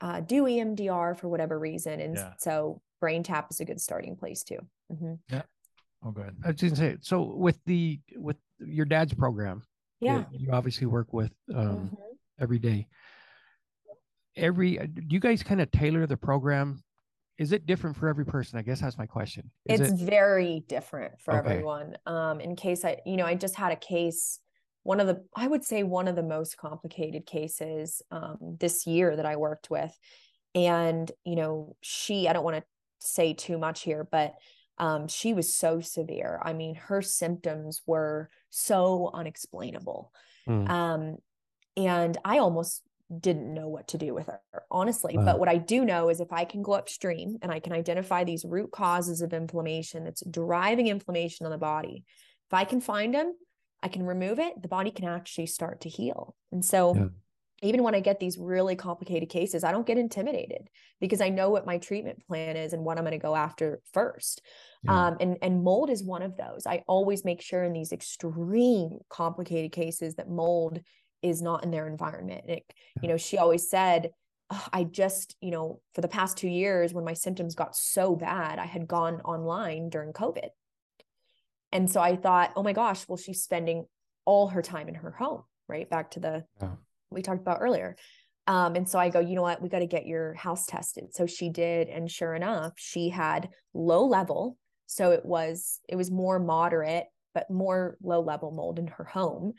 [0.00, 2.00] uh, do EMDR for whatever reason.
[2.00, 2.34] And Yeah.
[2.38, 4.58] so Brain Tap is a good starting place too.
[4.92, 5.20] Mhm.
[5.28, 5.42] Yeah.
[6.02, 6.36] Oh, go ahead.
[6.44, 9.62] I was just gonna say, so with the with your dad's program,
[10.00, 10.24] Yeah.
[10.32, 11.96] you obviously work with um, Mhm.
[12.40, 12.88] every day.
[14.34, 16.82] Every do you guys kind of tailor the program?
[17.38, 18.58] Is it different for every person?
[18.58, 19.50] I guess that's my question.
[19.66, 21.50] Is it's it very different for Okay.
[21.50, 24.40] everyone um in case i you know i just had a case
[24.82, 29.14] one of the i would say one of the most complicated cases um this year
[29.14, 29.96] that i worked with
[30.54, 32.64] and you know she i don't want to
[32.98, 34.34] say too much here but
[34.78, 40.12] um she was so severe i mean her symptoms were so unexplainable
[40.48, 40.68] Mm.
[40.68, 41.16] um
[41.76, 42.82] and i almost
[43.20, 45.24] didn't know what to do with her honestly Wow.
[45.24, 48.24] but what i do know is if i can go upstream and i can identify
[48.24, 52.04] these root causes of inflammation that's driving inflammation on the body
[52.48, 53.34] if i can find them
[53.82, 57.08] i can remove it the body can actually start to heal and so Yeah.
[57.62, 60.68] even when i get these really complicated cases i don't get intimidated
[61.00, 63.80] because i know what my treatment plan is and what i'm going to go after
[63.92, 64.40] first
[64.84, 65.08] Yeah.
[65.08, 68.98] um, and and mold is one of those i always make sure in these extreme
[69.08, 70.80] complicated cases that mold
[71.22, 72.44] is not in their environment.
[72.48, 72.64] It,
[73.00, 74.10] you know she always said
[74.50, 78.16] "Ugh, i just you know for the past two years when my symptoms got so
[78.16, 80.48] bad i had gone online during covid.
[81.70, 83.86] And so i thought oh my gosh well she's spending
[84.24, 85.88] all her time in her home right?
[85.88, 86.44] Back to the
[87.10, 87.96] we talked about earlier.
[88.46, 91.14] Um, and so I go, you know what, we got to get your house tested.
[91.14, 94.56] So she did, and sure enough, she had low level.
[94.86, 99.54] So it was it was more moderate, but more low level mold in her home.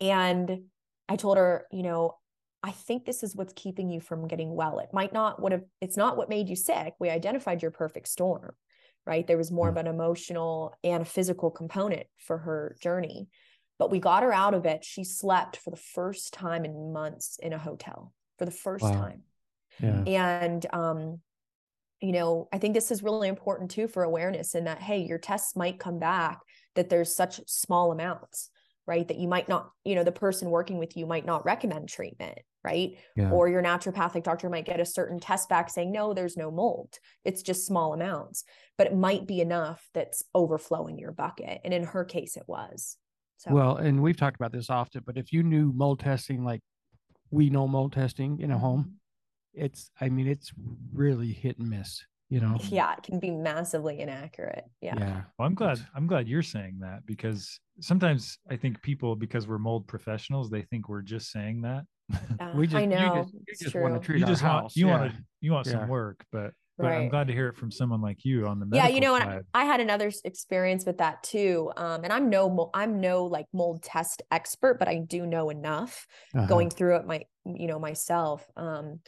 [0.00, 0.64] And
[1.08, 2.16] I told her, you know,
[2.62, 4.80] I think this is what's keeping you from getting well.
[4.80, 5.62] It might not what have.
[5.80, 6.94] It's not what made you sick.
[6.98, 8.54] We identified your perfect storm,
[9.06, 9.26] right?
[9.26, 13.28] There was more of an emotional and a physical component for her journey
[13.78, 14.84] but we got her out of it.
[14.84, 18.92] She slept for the first time in months in a hotel for the first Wow.
[18.92, 19.22] time.
[19.82, 20.02] yeah.
[20.06, 21.20] And, um,
[22.00, 25.18] you know, I think this is really important too for awareness in that, hey, your
[25.18, 26.40] tests might come back
[26.74, 28.50] that there's such small amounts,
[28.86, 29.06] right?
[29.08, 32.38] That you might not, you know, the person working with you might not recommend treatment,
[32.64, 32.96] right?
[33.16, 33.30] Yeah.
[33.30, 36.94] Or your naturopathic doctor might get a certain test back saying, no, there's no mold.
[37.24, 38.44] It's just small amounts,
[38.78, 41.60] but it might be enough that's overflowing your bucket.
[41.64, 42.96] And in her case, it was.
[43.38, 46.62] So, Well, and we've talked about this often, but if you knew mold testing like
[47.30, 49.64] we know mold testing in a home, mm-hmm.
[49.64, 50.52] it's I mean it's
[50.92, 52.02] really hit and miss.
[52.28, 52.56] You know.
[52.68, 54.64] Yeah, it can be massively inaccurate.
[54.80, 54.94] Yeah.
[54.98, 55.22] Yeah.
[55.38, 59.58] Well, I'm glad I'm glad you're saying that because sometimes I think people because we're
[59.58, 61.84] mold professionals, they think we're just saying that.
[62.40, 63.14] Yeah, We just, I know.
[63.14, 64.98] you just, you just want to treat you our just want you yeah.
[65.00, 65.72] want to you want Yeah.
[65.72, 68.66] some work, but but I'm glad to hear it from someone like you on the
[68.70, 69.24] yeah you know and.
[69.54, 73.24] I, I had another experience with that too um and i'm no mo- i'm no
[73.24, 76.44] like mold test expert but i do know enough Uh-huh.
[76.46, 79.00] going through it my you know myself um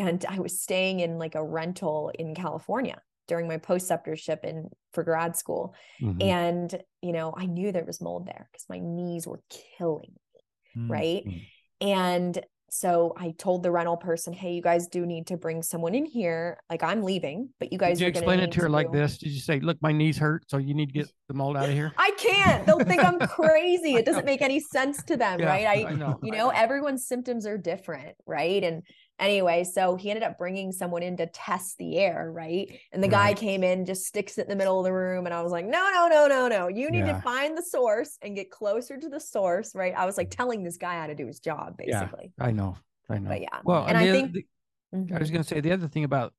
[0.00, 5.02] and i was staying in like a rental in california during my postceptorship in for
[5.04, 6.22] grad school Mhm.
[6.22, 9.40] and you know i knew there was mold there because my knees were
[9.78, 10.40] killing me
[10.82, 10.90] Mm.
[10.90, 11.40] right Mm.
[11.80, 15.94] and so i told the rental person hey you guys do need to bring someone
[15.94, 18.90] in here like i'm leaving but you guys Did you explain it to her like
[18.90, 19.18] do- this?
[19.18, 21.68] Did you say, "Look, my knees hurt, so you need to get the mold out
[21.68, 21.92] of here"?
[21.96, 22.66] I can't.
[22.66, 23.94] They'll think I'm crazy.
[23.94, 25.66] It doesn't make any sense to them, Yeah, right?
[25.66, 26.18] I, I know.
[26.22, 28.62] you I know, everyone's symptoms are different, right?
[28.64, 28.82] And
[29.18, 32.78] anyway, so he ended up bringing someone in to test the air, right?
[32.92, 35.34] And the guy came in, just sticks it in the middle of the room, and
[35.34, 36.68] I was like, no, no, no, no, no.
[36.68, 37.14] You need Yeah.
[37.14, 39.94] to find the source and get closer to the source, right?
[39.96, 42.00] I was like telling this guy how to do his job, Yeah.
[42.04, 42.32] basically.
[42.38, 42.76] I know.
[43.08, 43.28] I know.
[43.28, 44.46] But yeah, Well, and the I think the-
[44.92, 45.32] I was Mhm.
[45.32, 46.32] going to say the other thing about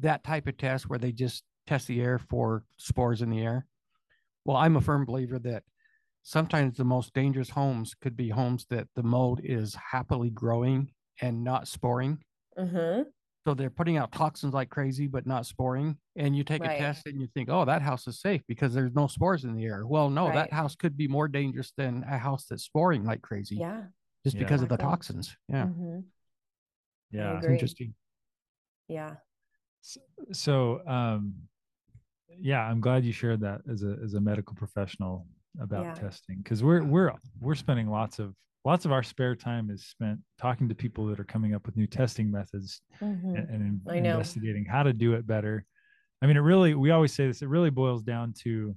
[0.00, 3.66] that type of test where they just test the air for spores in the air.
[4.44, 5.64] Well, I'm a firm believer that
[6.22, 11.44] sometimes the most dangerous homes could be homes that the mold is happily growing and
[11.44, 12.22] not sporing.
[12.58, 13.04] Mhm.
[13.46, 15.98] So they're putting out toxins like crazy, but not sporing.
[16.16, 16.76] And you take Right.
[16.76, 19.54] a test and you think, oh, that house is safe because there's no spores in
[19.54, 19.86] the air.
[19.86, 20.34] Well, no, Right.
[20.34, 23.88] that house could be more dangerous than a house that's sporing like crazy yeah,
[24.24, 24.42] just Yeah.
[24.44, 25.36] because of the toxins.
[25.48, 25.66] Yeah.
[25.66, 26.04] Mhm.
[27.10, 27.36] yeah.
[27.38, 27.94] It's interesting.
[28.88, 29.16] yeah,
[30.32, 31.48] So um
[32.28, 35.26] yeah, I'm glad you shared that as a as a medical professional
[35.60, 35.94] about Yeah.
[35.94, 40.18] testing because we're we're we're spending lots of lots of our spare time is spent
[40.38, 43.36] talking to people that are coming up with new testing methods Mhm.
[43.36, 45.64] and, and in- investigating how to do it better.
[46.22, 48.74] I mean, it really, we always say this, it really boils down to,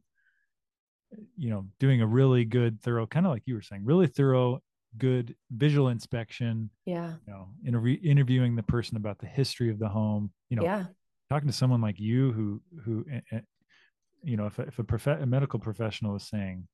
[1.37, 4.61] you know, doing a really good, thorough, kind of like you were saying, really thorough,
[4.97, 9.87] good visual inspection, yeah, you know, interview, interviewing the person about the history of the
[9.87, 10.85] home, you know, yeah,
[11.29, 13.39] talking to someone like you who, who, eh, eh,
[14.23, 16.67] you know, if, a- if a, prof- a medical professional is saying,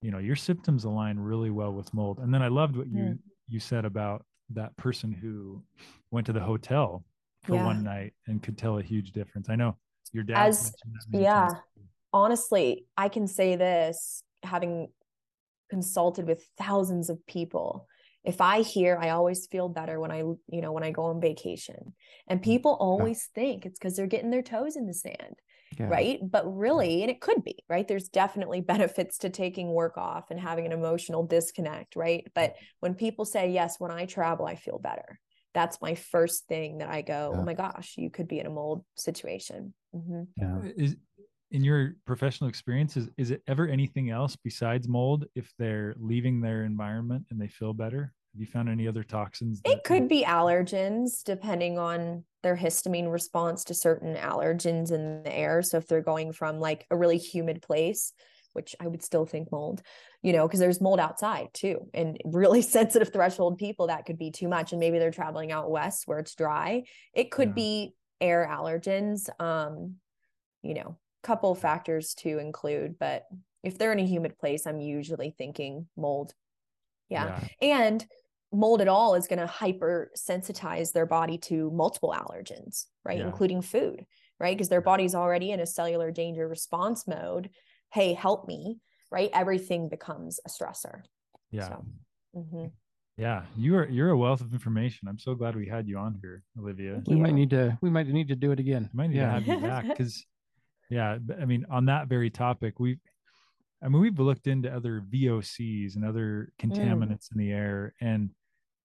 [0.00, 2.18] you know, your symptoms align really well with mold.
[2.20, 3.18] And then I loved what you, Mm.
[3.48, 5.62] you said about that person who
[6.10, 7.04] went to the hotel
[7.42, 7.64] for Yeah.
[7.66, 9.48] one night and could tell a huge difference.
[9.48, 9.76] I know
[10.12, 10.48] your dad.
[10.48, 10.74] As-
[11.12, 11.48] yeah.
[12.12, 14.88] honestly, I can say this having
[15.68, 17.86] consulted with thousands of people.
[18.24, 21.20] If I hear, I always feel better when I, you know, when I go on
[21.20, 21.94] vacation.
[22.26, 25.36] And people always think it's because they're getting their toes in the sand,
[25.78, 25.86] Yeah.
[25.88, 26.18] right?
[26.22, 27.86] But really, and it could be, right?
[27.86, 32.26] There's definitely benefits to taking work off and having an emotional disconnect, right?
[32.34, 35.18] But when people say, yes, when I travel, I feel better.
[35.54, 37.40] That's my first thing that I go, Yeah.
[37.40, 39.74] oh my gosh, you could be in a mold situation.
[39.92, 40.60] hmm Yeah.
[40.76, 40.96] Is
[41.50, 46.40] in your professional experience, is, is it ever anything else besides mold if they're leaving
[46.40, 48.12] their environment and they feel better?
[48.34, 49.62] Have you found any other toxins?
[49.64, 55.62] It could be allergens depending on their histamine response to certain allergens in the air.
[55.62, 58.12] So if they're going from like a really humid place,
[58.52, 59.82] which I would still think mold,
[60.22, 61.90] you know, because there's mold outside too.
[61.94, 64.72] And really sensitive threshold people, that could be too much.
[64.72, 66.84] And maybe they're traveling out west where it's dry.
[67.12, 67.54] It could Yeah.
[67.54, 69.28] be air allergens.
[69.40, 69.96] Um,
[70.62, 73.24] you know, couple factors to include, but
[73.62, 76.34] if they're in a humid place, I'm usually thinking mold.
[77.08, 78.06] yeah and
[78.52, 83.26] mold at all is going to hyper sensitize their body to multiple allergens right Yeah.
[83.26, 84.06] including food
[84.40, 87.50] right because their body's already in a cellular danger response mode
[87.92, 88.78] hey help me
[89.10, 91.02] right everything becomes a stressor
[91.50, 91.68] Yeah.
[91.68, 91.84] so,
[92.36, 92.72] mhm.
[93.16, 93.42] Yeah.
[93.56, 95.08] You are, you're a wealth of information.
[95.08, 96.92] I'm so glad we had you on here, Olivia.
[96.92, 98.88] Thank We might need to we might need to do it again.
[98.92, 99.26] I might need yeah.
[99.26, 100.24] to have you back because,
[100.88, 103.00] yeah, I mean, on that very topic, we've,
[103.82, 108.30] I mean, we've looked into other VOCs and other contaminants in the air, and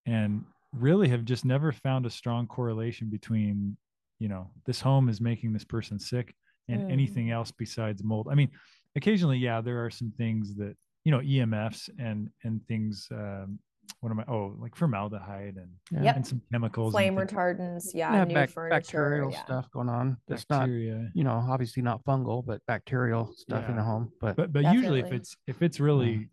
[0.06, 3.76] and really have just never found a strong correlation between,
[4.18, 6.34] you know, this home is making this person sick
[6.68, 6.92] and Mm.
[6.92, 8.28] anything else besides mold.
[8.30, 8.50] I mean,
[8.96, 10.76] occasionally, yeah, there are some things that
[11.06, 13.06] you know, EMFs and and things.
[13.10, 13.58] Um,
[14.00, 14.24] what am I?
[14.26, 16.02] Oh, like formaldehyde and Yeah.
[16.04, 16.16] Yep.
[16.16, 19.44] and some chemicals, flame retardants yeah, Yeah, new bac- furniture bacterial yeah.
[19.44, 20.16] stuff going on.
[20.26, 24.10] That's not, you know, obviously not fungal, but bacterial stuff in the home.
[24.18, 26.30] But, but but usually if it's if it's really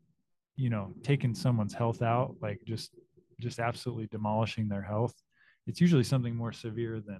[0.55, 2.91] you know taking someone's health out like just
[3.41, 5.15] just absolutely demolishing their health
[5.67, 7.19] it's usually something more severe than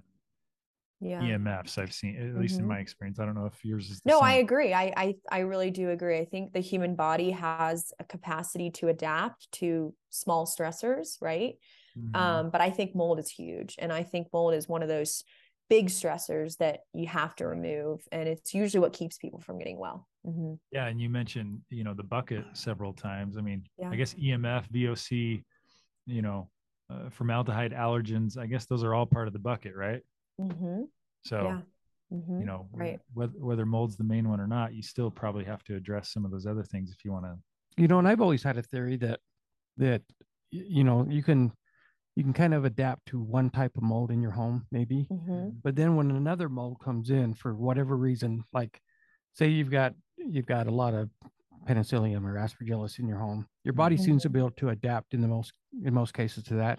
[1.00, 2.68] yeah emfs i've seen at least in Mhm.
[2.68, 4.72] my experience i don't know if yours is the No, I agree.
[4.72, 6.18] I, I I really do agree.
[6.18, 11.54] I think the human body has a capacity to adapt to small stressors, right?
[11.96, 12.16] Mhm.
[12.16, 15.24] Um, but I think mold is huge, and I think mold is one of those
[15.72, 19.78] big stressors that you have to remove and it's usually what keeps people from getting
[19.78, 20.52] well mm-hmm.
[20.70, 23.88] yeah and you mentioned you know the bucket several times i mean yeah.
[23.88, 25.42] i guess emf voc
[26.06, 26.48] you know
[26.90, 30.02] uh, formaldehyde allergens i guess those are all part of the bucket right
[30.40, 30.82] mm-hmm.
[31.24, 31.60] so yeah.
[32.16, 32.40] Mm-hmm.
[32.40, 35.64] you know right whether, whether mold's the main one or not you still probably have
[35.64, 37.34] to address some of those other things if you want to
[37.76, 39.20] you know and i've always had a theory that
[39.76, 40.02] that
[40.50, 41.50] you know you can
[42.14, 45.48] you can kind of adapt to one type of mold in your home maybe mm-hmm.
[45.62, 48.78] but then when another mold comes in for whatever reason like
[49.32, 51.08] say you've got you've got a lot of
[51.66, 54.04] penicillium or aspergillus in your home your body mm-hmm.
[54.04, 55.52] seems to be able to adapt in the most
[55.84, 56.78] in most cases to that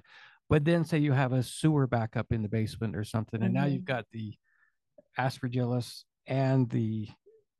[0.49, 3.65] but then say you have a sewer backup in the basement or something and now
[3.65, 3.93] you've mm-hmm.
[3.93, 4.33] got the
[5.17, 7.07] aspergillus and the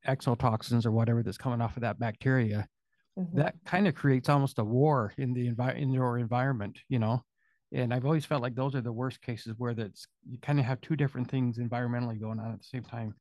[0.08, 2.68] exotoxins or whatever that's coming off of that bacteria
[3.18, 3.38] mm-hmm.
[3.38, 7.24] that kind of creates almost a war in the envi- in your environment you know
[7.72, 10.66] and i've always felt like those are the worst cases where that's you kind of
[10.66, 13.16] have two different things environmentally going on at the same time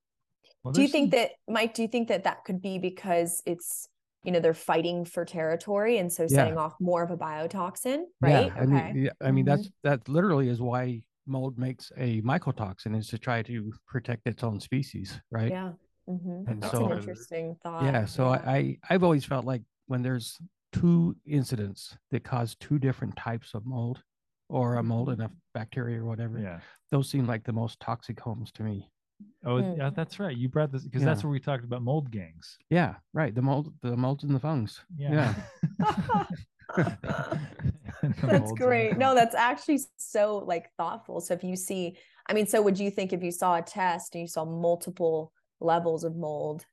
[0.64, 3.88] well, do you think that mike do you think that that could be because it's
[4.24, 6.60] you know they're fighting for territory and so setting yeah.
[6.60, 8.60] off more of a biotoxin right yeah, okay.
[8.60, 9.56] i mean yeah, i mean mm-hmm.
[9.56, 14.42] that's that literally is why mold makes a mycotoxin is to try to protect its
[14.42, 15.72] own species right yeah
[16.08, 16.50] mm-hmm.
[16.50, 18.42] and that's so an interesting thought yeah so yeah.
[18.44, 20.38] I, I i've always felt like when there's
[20.72, 24.02] two incidents that cause two different types of mold
[24.48, 26.38] or a mold and a bacteria or whatever.
[26.38, 26.60] Yeah.
[26.90, 28.88] Those seem like the most toxic homes to me.
[29.44, 29.76] Oh, mm.
[29.76, 30.36] yeah, that's right.
[30.36, 31.06] You brought this because yeah.
[31.06, 32.58] that's where we talked about mold gangs.
[32.70, 33.34] Yeah, right.
[33.34, 34.80] The mold, the molds and the fungs.
[34.96, 35.34] Yeah.
[35.88, 36.24] yeah.
[38.22, 38.96] that's great.
[38.96, 41.20] No, that's actually so like thoughtful.
[41.20, 41.96] So if you see,
[42.28, 45.32] I mean, so would you think if you saw a test and you saw multiple
[45.60, 46.64] levels of mold,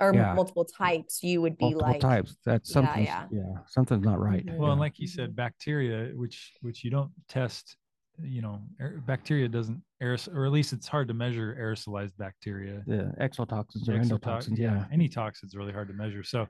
[0.00, 0.34] or yeah.
[0.34, 2.36] multiple types, you would be multiple like types.
[2.44, 3.04] That's something.
[3.04, 3.40] Yeah, yeah.
[3.40, 4.44] yeah, something's not right.
[4.52, 7.76] Well, and like you said, bacteria, which which you don't test.
[8.22, 8.60] You know,
[9.06, 12.82] bacteria doesn't aerosol, or at least it's hard to measure aerosolized bacteria.
[12.86, 14.58] The exotoxins or endotoxins.
[14.58, 16.22] Yeah, any toxins really hard to measure.
[16.22, 16.46] So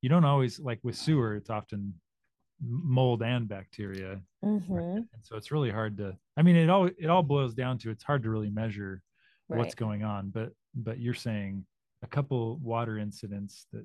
[0.00, 1.36] you don't always like with sewer.
[1.36, 1.94] It's often
[2.62, 4.78] mold and bacteria, mm-hmm.
[4.78, 6.16] and so it's really hard to.
[6.36, 9.02] I mean, it all it all boils down to it's hard to really measure
[9.48, 9.58] right.
[9.58, 10.30] what's going on.
[10.30, 11.66] But but you're saying
[12.02, 13.84] a couple water incidents that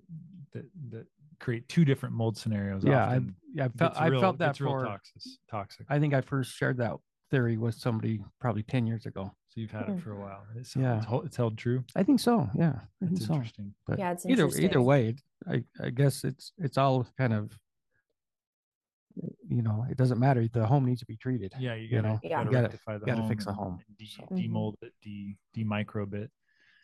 [0.54, 1.06] that that
[1.40, 2.84] create two different mold scenarios.
[2.84, 3.20] Yeah, I,
[3.54, 5.22] yeah, I felt, I felt that for toxic.
[5.50, 5.86] Toxic.
[5.90, 6.94] I think I first shared that
[7.36, 9.32] theory with somebody probably ten years ago.
[9.50, 10.44] So you've had it for a while.
[10.56, 11.84] It's, yeah, it's, it's held true.
[11.96, 12.50] I think so.
[12.56, 13.34] Yeah, I think so.
[13.34, 13.74] interesting.
[13.86, 15.16] But yeah, it's either either way,
[15.50, 17.52] I I guess it's it's all kind of
[19.48, 20.46] you know, it doesn't matter.
[20.52, 21.54] The home needs to be treated.
[21.60, 23.80] Yeah, you gotta, you gotta, you gotta, gotta fix the home.
[23.98, 26.32] De, demold it, de, demicrobe it.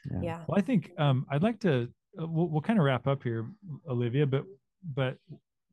[0.10, 0.20] Yeah.
[0.22, 0.40] yeah.
[0.48, 1.90] Well, I think um, I'd like to.
[2.20, 3.48] Uh, we'll, we'll kind of wrap up here,
[3.88, 4.26] Olivia.
[4.26, 4.46] But
[4.96, 5.18] but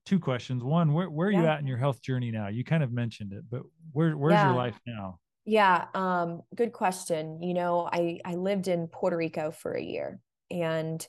[0.09, 0.64] two questions.
[0.64, 1.42] One, where where are yeah.
[1.42, 2.48] you at in your health journey now?
[2.48, 4.48] You kind of mentioned it, but where where's yeah.
[4.48, 5.18] your life now?
[5.44, 7.42] Yeah, um, good question.
[7.42, 11.06] You know, I I lived in Puerto Rico for a year, and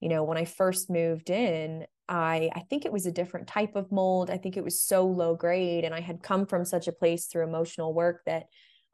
[0.00, 3.74] you know, when I first moved in, I I think it was a different type
[3.74, 4.30] of mold.
[4.30, 7.26] I think it was so low grade, and I had come from such a place
[7.26, 8.44] through emotional work that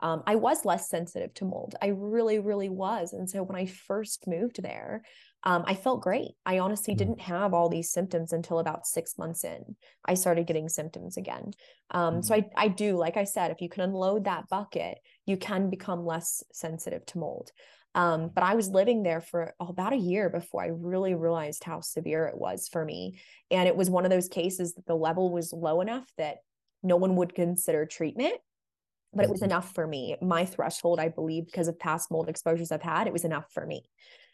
[0.01, 1.75] um, I was less sensitive to mold.
[1.83, 3.13] I really, really was.
[3.13, 5.03] And so when I first moved there,
[5.45, 6.33] um, I felt great.
[6.45, 6.99] I honestly mm.
[6.99, 9.77] didn't have all these symptoms until about six months in.
[10.05, 11.53] I started getting symptoms again.
[11.91, 12.23] Um, mm-hmm.
[12.23, 15.71] So I, I do, like I said, if you can unload that bucket, you can
[15.71, 17.51] become less sensitive to mold.
[17.95, 21.81] Um, but I was living there for about a year before I really realized how
[21.81, 23.21] severe it was for me.
[23.51, 26.39] And it was one of those cases that the level was low enough that
[26.83, 28.35] no one would consider treatment
[29.13, 30.17] but it was enough for me.
[30.21, 33.65] My threshold, I believe, because of past mold exposures I've had, it was enough for
[33.65, 33.83] me.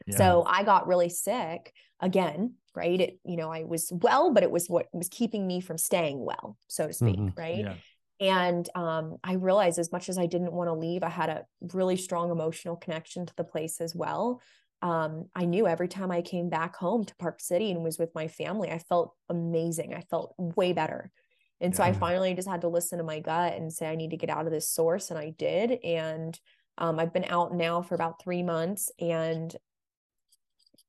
[0.07, 0.17] Yeah.
[0.17, 3.01] So I got really sick again, right?
[3.01, 6.25] It, you know, I was well, but it was what was keeping me from staying
[6.25, 7.41] well, so to speak, mm-hmm.
[7.41, 7.59] right?
[7.59, 7.75] Yeah.
[8.21, 11.45] And um, I realized as much as I didn't want to leave, I had a
[11.73, 14.41] really strong emotional connection to the place as well.
[14.83, 18.15] Um, I knew every time I came back home to Park City and was with
[18.15, 19.95] my family, I felt amazing.
[19.95, 21.11] I felt way better
[21.65, 21.79] and yeah.
[21.79, 24.19] so I finally just had to listen to my gut and say, I need to
[24.19, 25.11] get out of this source.
[25.11, 25.79] And I did.
[25.83, 26.39] And
[26.77, 29.55] um, I've been out now for about three months and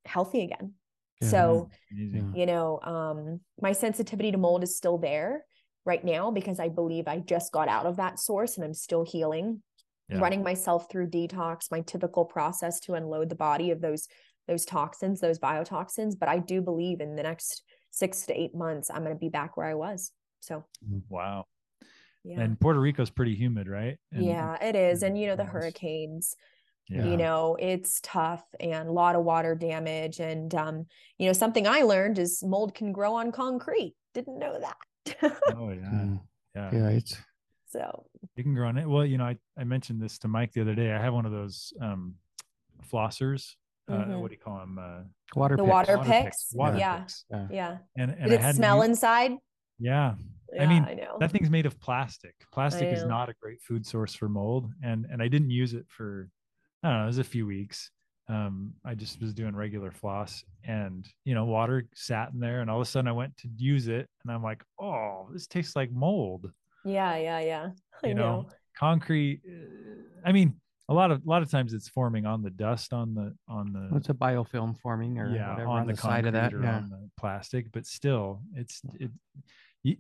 [0.06, 0.74] healthy again.
[1.22, 5.46] Yeah, so, you know, um, my sensitivity to mold is still there
[5.86, 9.06] right now because I believe I just got out of that source and I'm still
[9.06, 9.64] healing.
[10.10, 10.20] Yeah.
[10.20, 14.08] Running myself through detox, my typical process to unload the body of those
[14.48, 16.20] those toxins, those biotoxins.
[16.20, 19.30] But I do believe in the next six to eight months, I'm going to be
[19.30, 20.12] back where I was.
[20.46, 21.46] So, mm, wow.
[22.24, 22.40] Yeah.
[22.42, 23.98] And Puerto Rico's pretty humid, right?
[24.12, 25.04] And, yeah, it is.
[25.04, 26.36] And, you know, the hurricanes,
[26.90, 27.06] yeah.
[27.06, 30.20] you know, it's tough and a lot of water damage.
[30.20, 30.86] And, um,
[31.20, 33.96] you know, something I learned is mold can grow on concrete.
[34.14, 34.78] Didn't know that.
[35.56, 35.82] oh, yeah.
[35.92, 36.20] Mm.
[36.56, 36.70] Yeah.
[36.74, 36.88] Yeah.
[36.90, 37.16] It's,
[37.68, 38.88] So you can grow on it.
[38.88, 40.92] Well, you know, I, I mentioned this to Mike the other day.
[40.94, 42.16] I have one of those um,
[42.92, 43.54] flossers.
[43.88, 44.20] Uh, Mhm.
[44.20, 44.80] what do you call them?
[44.80, 45.04] Uh,
[45.36, 45.72] Water the picks.
[45.72, 46.50] water, water picks.
[46.56, 46.98] Water yeah.
[47.02, 47.26] picks.
[47.30, 47.48] Yeah.
[47.52, 47.78] Yeah.
[47.96, 49.32] And, and Did it hadn't smell used- inside?
[49.78, 50.16] Yeah.
[50.56, 51.18] Yeah, mean, I know.
[51.20, 52.34] That thing's made of plastic.
[52.52, 54.72] Plastic is not a great food source for mold.
[54.84, 56.30] And and I didn't use it for
[56.84, 57.92] I don't know, it was a few weeks.
[58.28, 62.70] Um, I just was doing regular floss and you know, water sat in there and
[62.72, 65.76] all of a sudden I went to use it and I'm like, oh, this tastes
[65.76, 66.52] like mold.
[66.84, 67.70] yeah, yeah, yeah.
[68.04, 68.48] I You know, know.
[68.78, 69.42] concrete.
[69.48, 70.56] uh, I mean,
[70.90, 73.74] a lot of a lot of times it's forming on the dust on the on
[73.74, 76.54] the It's a biofilm forming or yeah whatever on, on, the, the, side of that.
[76.54, 76.78] or Yeah.
[76.78, 79.12] on the plastic, but still, it's it.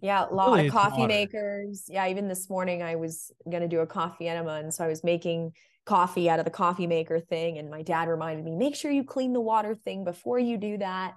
[0.01, 1.13] Yeah, a lot really of coffee water.
[1.13, 1.85] makers.
[1.89, 5.03] Yeah, even this morning I was gonna do a coffee enema, and so I was
[5.03, 5.53] making
[5.85, 7.57] coffee out of the coffee maker thing.
[7.59, 10.77] And my dad reminded me, make sure you clean the water thing before you do
[10.79, 11.13] that,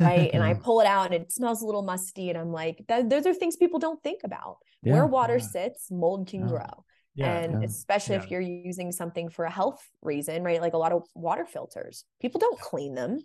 [0.00, 0.30] right?
[0.32, 3.26] and I pull it out, and it smells a little musty, and I'm like, those
[3.26, 4.58] are things people don't think about.
[4.82, 5.46] Where water Yeah.
[5.46, 6.48] sits, mold can Yeah.
[6.48, 6.84] grow.
[7.14, 7.60] yeah, and Yeah.
[7.64, 8.22] especially Yeah.
[8.22, 12.04] if you're using something for a health reason right like a lot of water filters
[12.20, 13.20] people don't clean them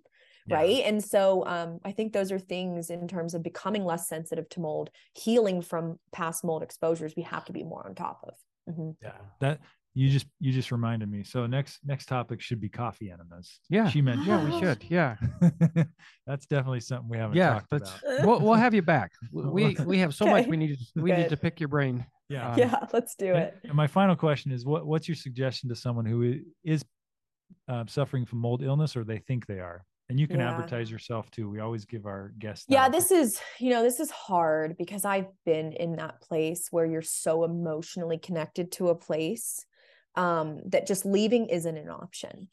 [0.48, 0.56] yeah.
[0.56, 4.48] right and so um, i think those are things in terms of becoming less sensitive
[4.50, 8.34] to mold healing from past mold exposures we have to be more on top of
[8.70, 8.96] Mhm.
[9.02, 9.60] Yeah, that
[9.94, 11.24] you just you just reminded me.
[11.24, 13.60] So next next topic should be coffee enemas.
[13.70, 14.28] Yeah, she mentioned.
[14.28, 14.84] Yeah, we should.
[14.88, 15.16] Yeah.
[16.28, 17.54] That's definitely something we haven't Yeah.
[17.54, 18.00] talked about.
[18.26, 19.12] we'll, we'll have you back.
[19.32, 22.06] We we have so much we need to we need to pick your brain.
[22.30, 22.52] Yeah.
[22.52, 25.76] Um, yeah let's do it And my final question is, what what's your suggestion to
[25.76, 26.86] someone who is
[27.68, 29.84] uh, suffering from mold illness, or they think they are?
[30.12, 30.49] And you can Yeah.
[30.49, 31.49] advertise yourself too.
[31.49, 32.66] We always give our guests.
[32.68, 36.86] yeah this is you know this is hard because i've been in that place where
[36.86, 39.66] you're so emotionally connected to a place
[40.16, 42.49] um that just leaving isn't an option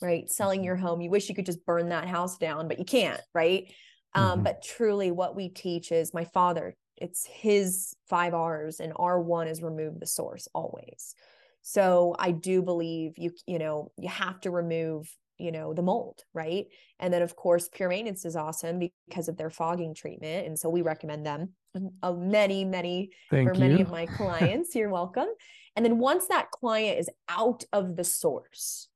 [0.00, 0.64] right selling Mhm.
[0.64, 3.70] your home you wish you could just burn that house down but you can't right
[4.14, 4.44] um Mhm.
[4.44, 9.62] but truly what we teach is my father it's his five r's and r1 is
[9.62, 11.14] remove the source always
[11.60, 16.22] so i do believe you you know you have to remove you know the mold
[16.32, 16.66] right
[17.00, 20.70] and then of course pure maintenance is awesome because of their fogging treatment and so
[20.70, 21.50] we recommend them
[22.02, 23.60] uh, many many Thank for you.
[23.60, 25.28] many of my clients you're welcome
[25.74, 28.88] and then once that client is out of the source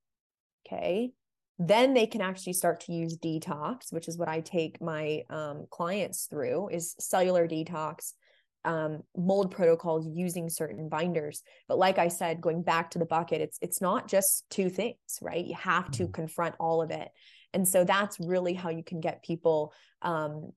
[0.66, 1.10] okay
[1.58, 5.66] then they can actually start to use detox which is what i take my um,
[5.70, 8.12] clients through is cellular detox
[8.66, 11.42] um, mold protocols using certain binders.
[11.68, 14.96] But like i said going back to the bucket it's it's not just two things
[15.22, 15.44] right?
[15.44, 17.08] You have to confront all of it.
[17.52, 20.52] And so that's really how you can get people um,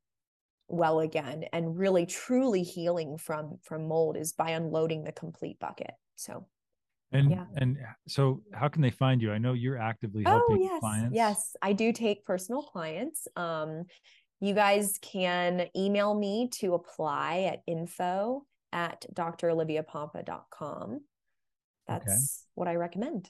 [0.67, 5.91] well again and really truly healing from from mold is by unloading the complete bucket.
[6.15, 6.47] So
[7.11, 7.45] And Yeah.
[7.55, 9.31] and so how can they find you?
[9.31, 10.79] I know you're actively oh helping yes.
[10.79, 11.15] clients.
[11.15, 11.55] yes.
[11.61, 13.85] I do take personal clients um
[14.39, 21.01] you guys can email me to apply at info at droliviapompa.com
[21.87, 23.29] that's what i recommend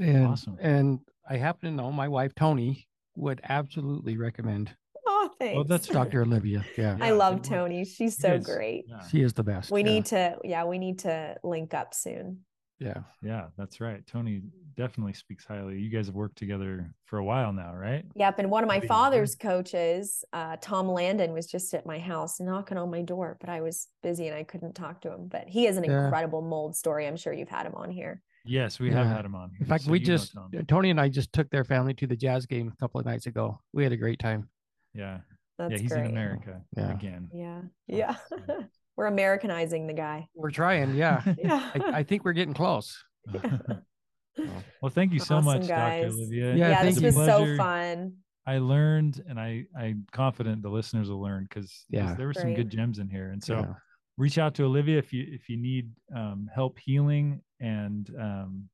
[0.00, 0.56] And, Awesome.
[0.60, 2.86] And I happen to know my wife Tony
[3.16, 4.74] would absolutely recommend
[5.06, 6.22] oh, oh thanks Well, that's Dr.
[6.22, 6.64] Olivia.
[6.78, 6.96] Yeah.
[7.00, 9.06] i love tony she's so guys- great Yeah.
[9.08, 9.70] She is the best.
[9.70, 9.86] we yeah.
[9.86, 12.40] need to yeah we need to link up soon
[12.80, 13.02] Yeah.
[13.22, 14.04] Yeah, that's right.
[14.06, 14.42] Tony
[14.76, 15.78] definitely speaks highly.
[15.78, 18.04] You guys have worked together for a while now, right?
[18.16, 18.40] Yep.
[18.40, 18.88] And one of my Maybe.
[18.88, 23.48] father's coaches, uh, Tom Landon, was just at my house knocking on my door, but
[23.48, 25.28] I was busy and I couldn't talk to him.
[25.28, 26.04] But he has an Yeah.
[26.04, 27.06] incredible mold story.
[27.06, 28.20] I'm sure you've had him on here.
[28.44, 29.16] Yes, we have Yeah.
[29.16, 29.52] had him on.
[29.60, 30.34] In fact, so we just
[30.68, 33.26] Tony and I just took their family to the jazz game a couple of nights
[33.26, 33.60] ago.
[33.72, 34.50] We had a great time.
[34.92, 35.20] yeah,
[35.58, 36.04] That's yeah, he's great.
[36.06, 36.92] in America Yeah.
[36.92, 37.30] again.
[37.32, 37.62] Yeah.
[37.86, 38.16] Yeah.
[38.96, 40.28] so- We're Americanizing the guy.
[40.34, 40.94] We're trying.
[40.94, 41.22] Yeah.
[41.38, 41.70] Yeah.
[41.74, 43.02] I, I think we're getting close.
[43.32, 46.04] well, thank you so Awesome, much, guys.
[46.04, 46.14] Dr.
[46.16, 46.54] Olivia.
[46.54, 47.06] Yeah, yeah, thank this you.
[47.06, 47.56] was so Pleasure.
[47.56, 48.12] fun.
[48.46, 52.14] I learned, and I I'm confident the listeners will learn because Yeah.
[52.14, 53.30] there were some good gems in here.
[53.30, 53.72] And so Yeah.
[54.18, 58.68] reach out to Olivia if you if you need um, help healing, and um,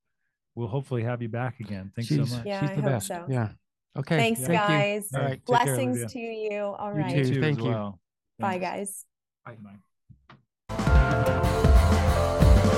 [0.57, 1.93] we'll hopefully have you back again.
[1.95, 2.47] Thanks she's, so much.
[2.47, 3.07] Yeah, she's I the hope best.
[3.07, 3.27] so.
[3.29, 3.49] Yeah.
[3.97, 4.17] Okay.
[4.17, 5.09] Thanks, thank guys.
[5.15, 5.31] All right.
[5.31, 6.61] Take care, Blessings to you.
[6.63, 7.15] All right.
[7.17, 7.41] You too, too.
[7.41, 7.71] Thank as you.
[7.71, 8.01] well.
[8.41, 9.05] Bye, Thanks.
[9.47, 9.57] guys.
[9.63, 9.71] Bye.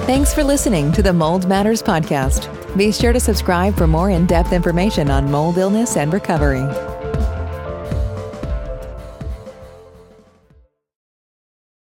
[0.07, 2.49] Thanks for listening to the Mold Matters podcast.
[2.77, 6.92] Be sure to subscribe for more in depth information on mold illness and recovery.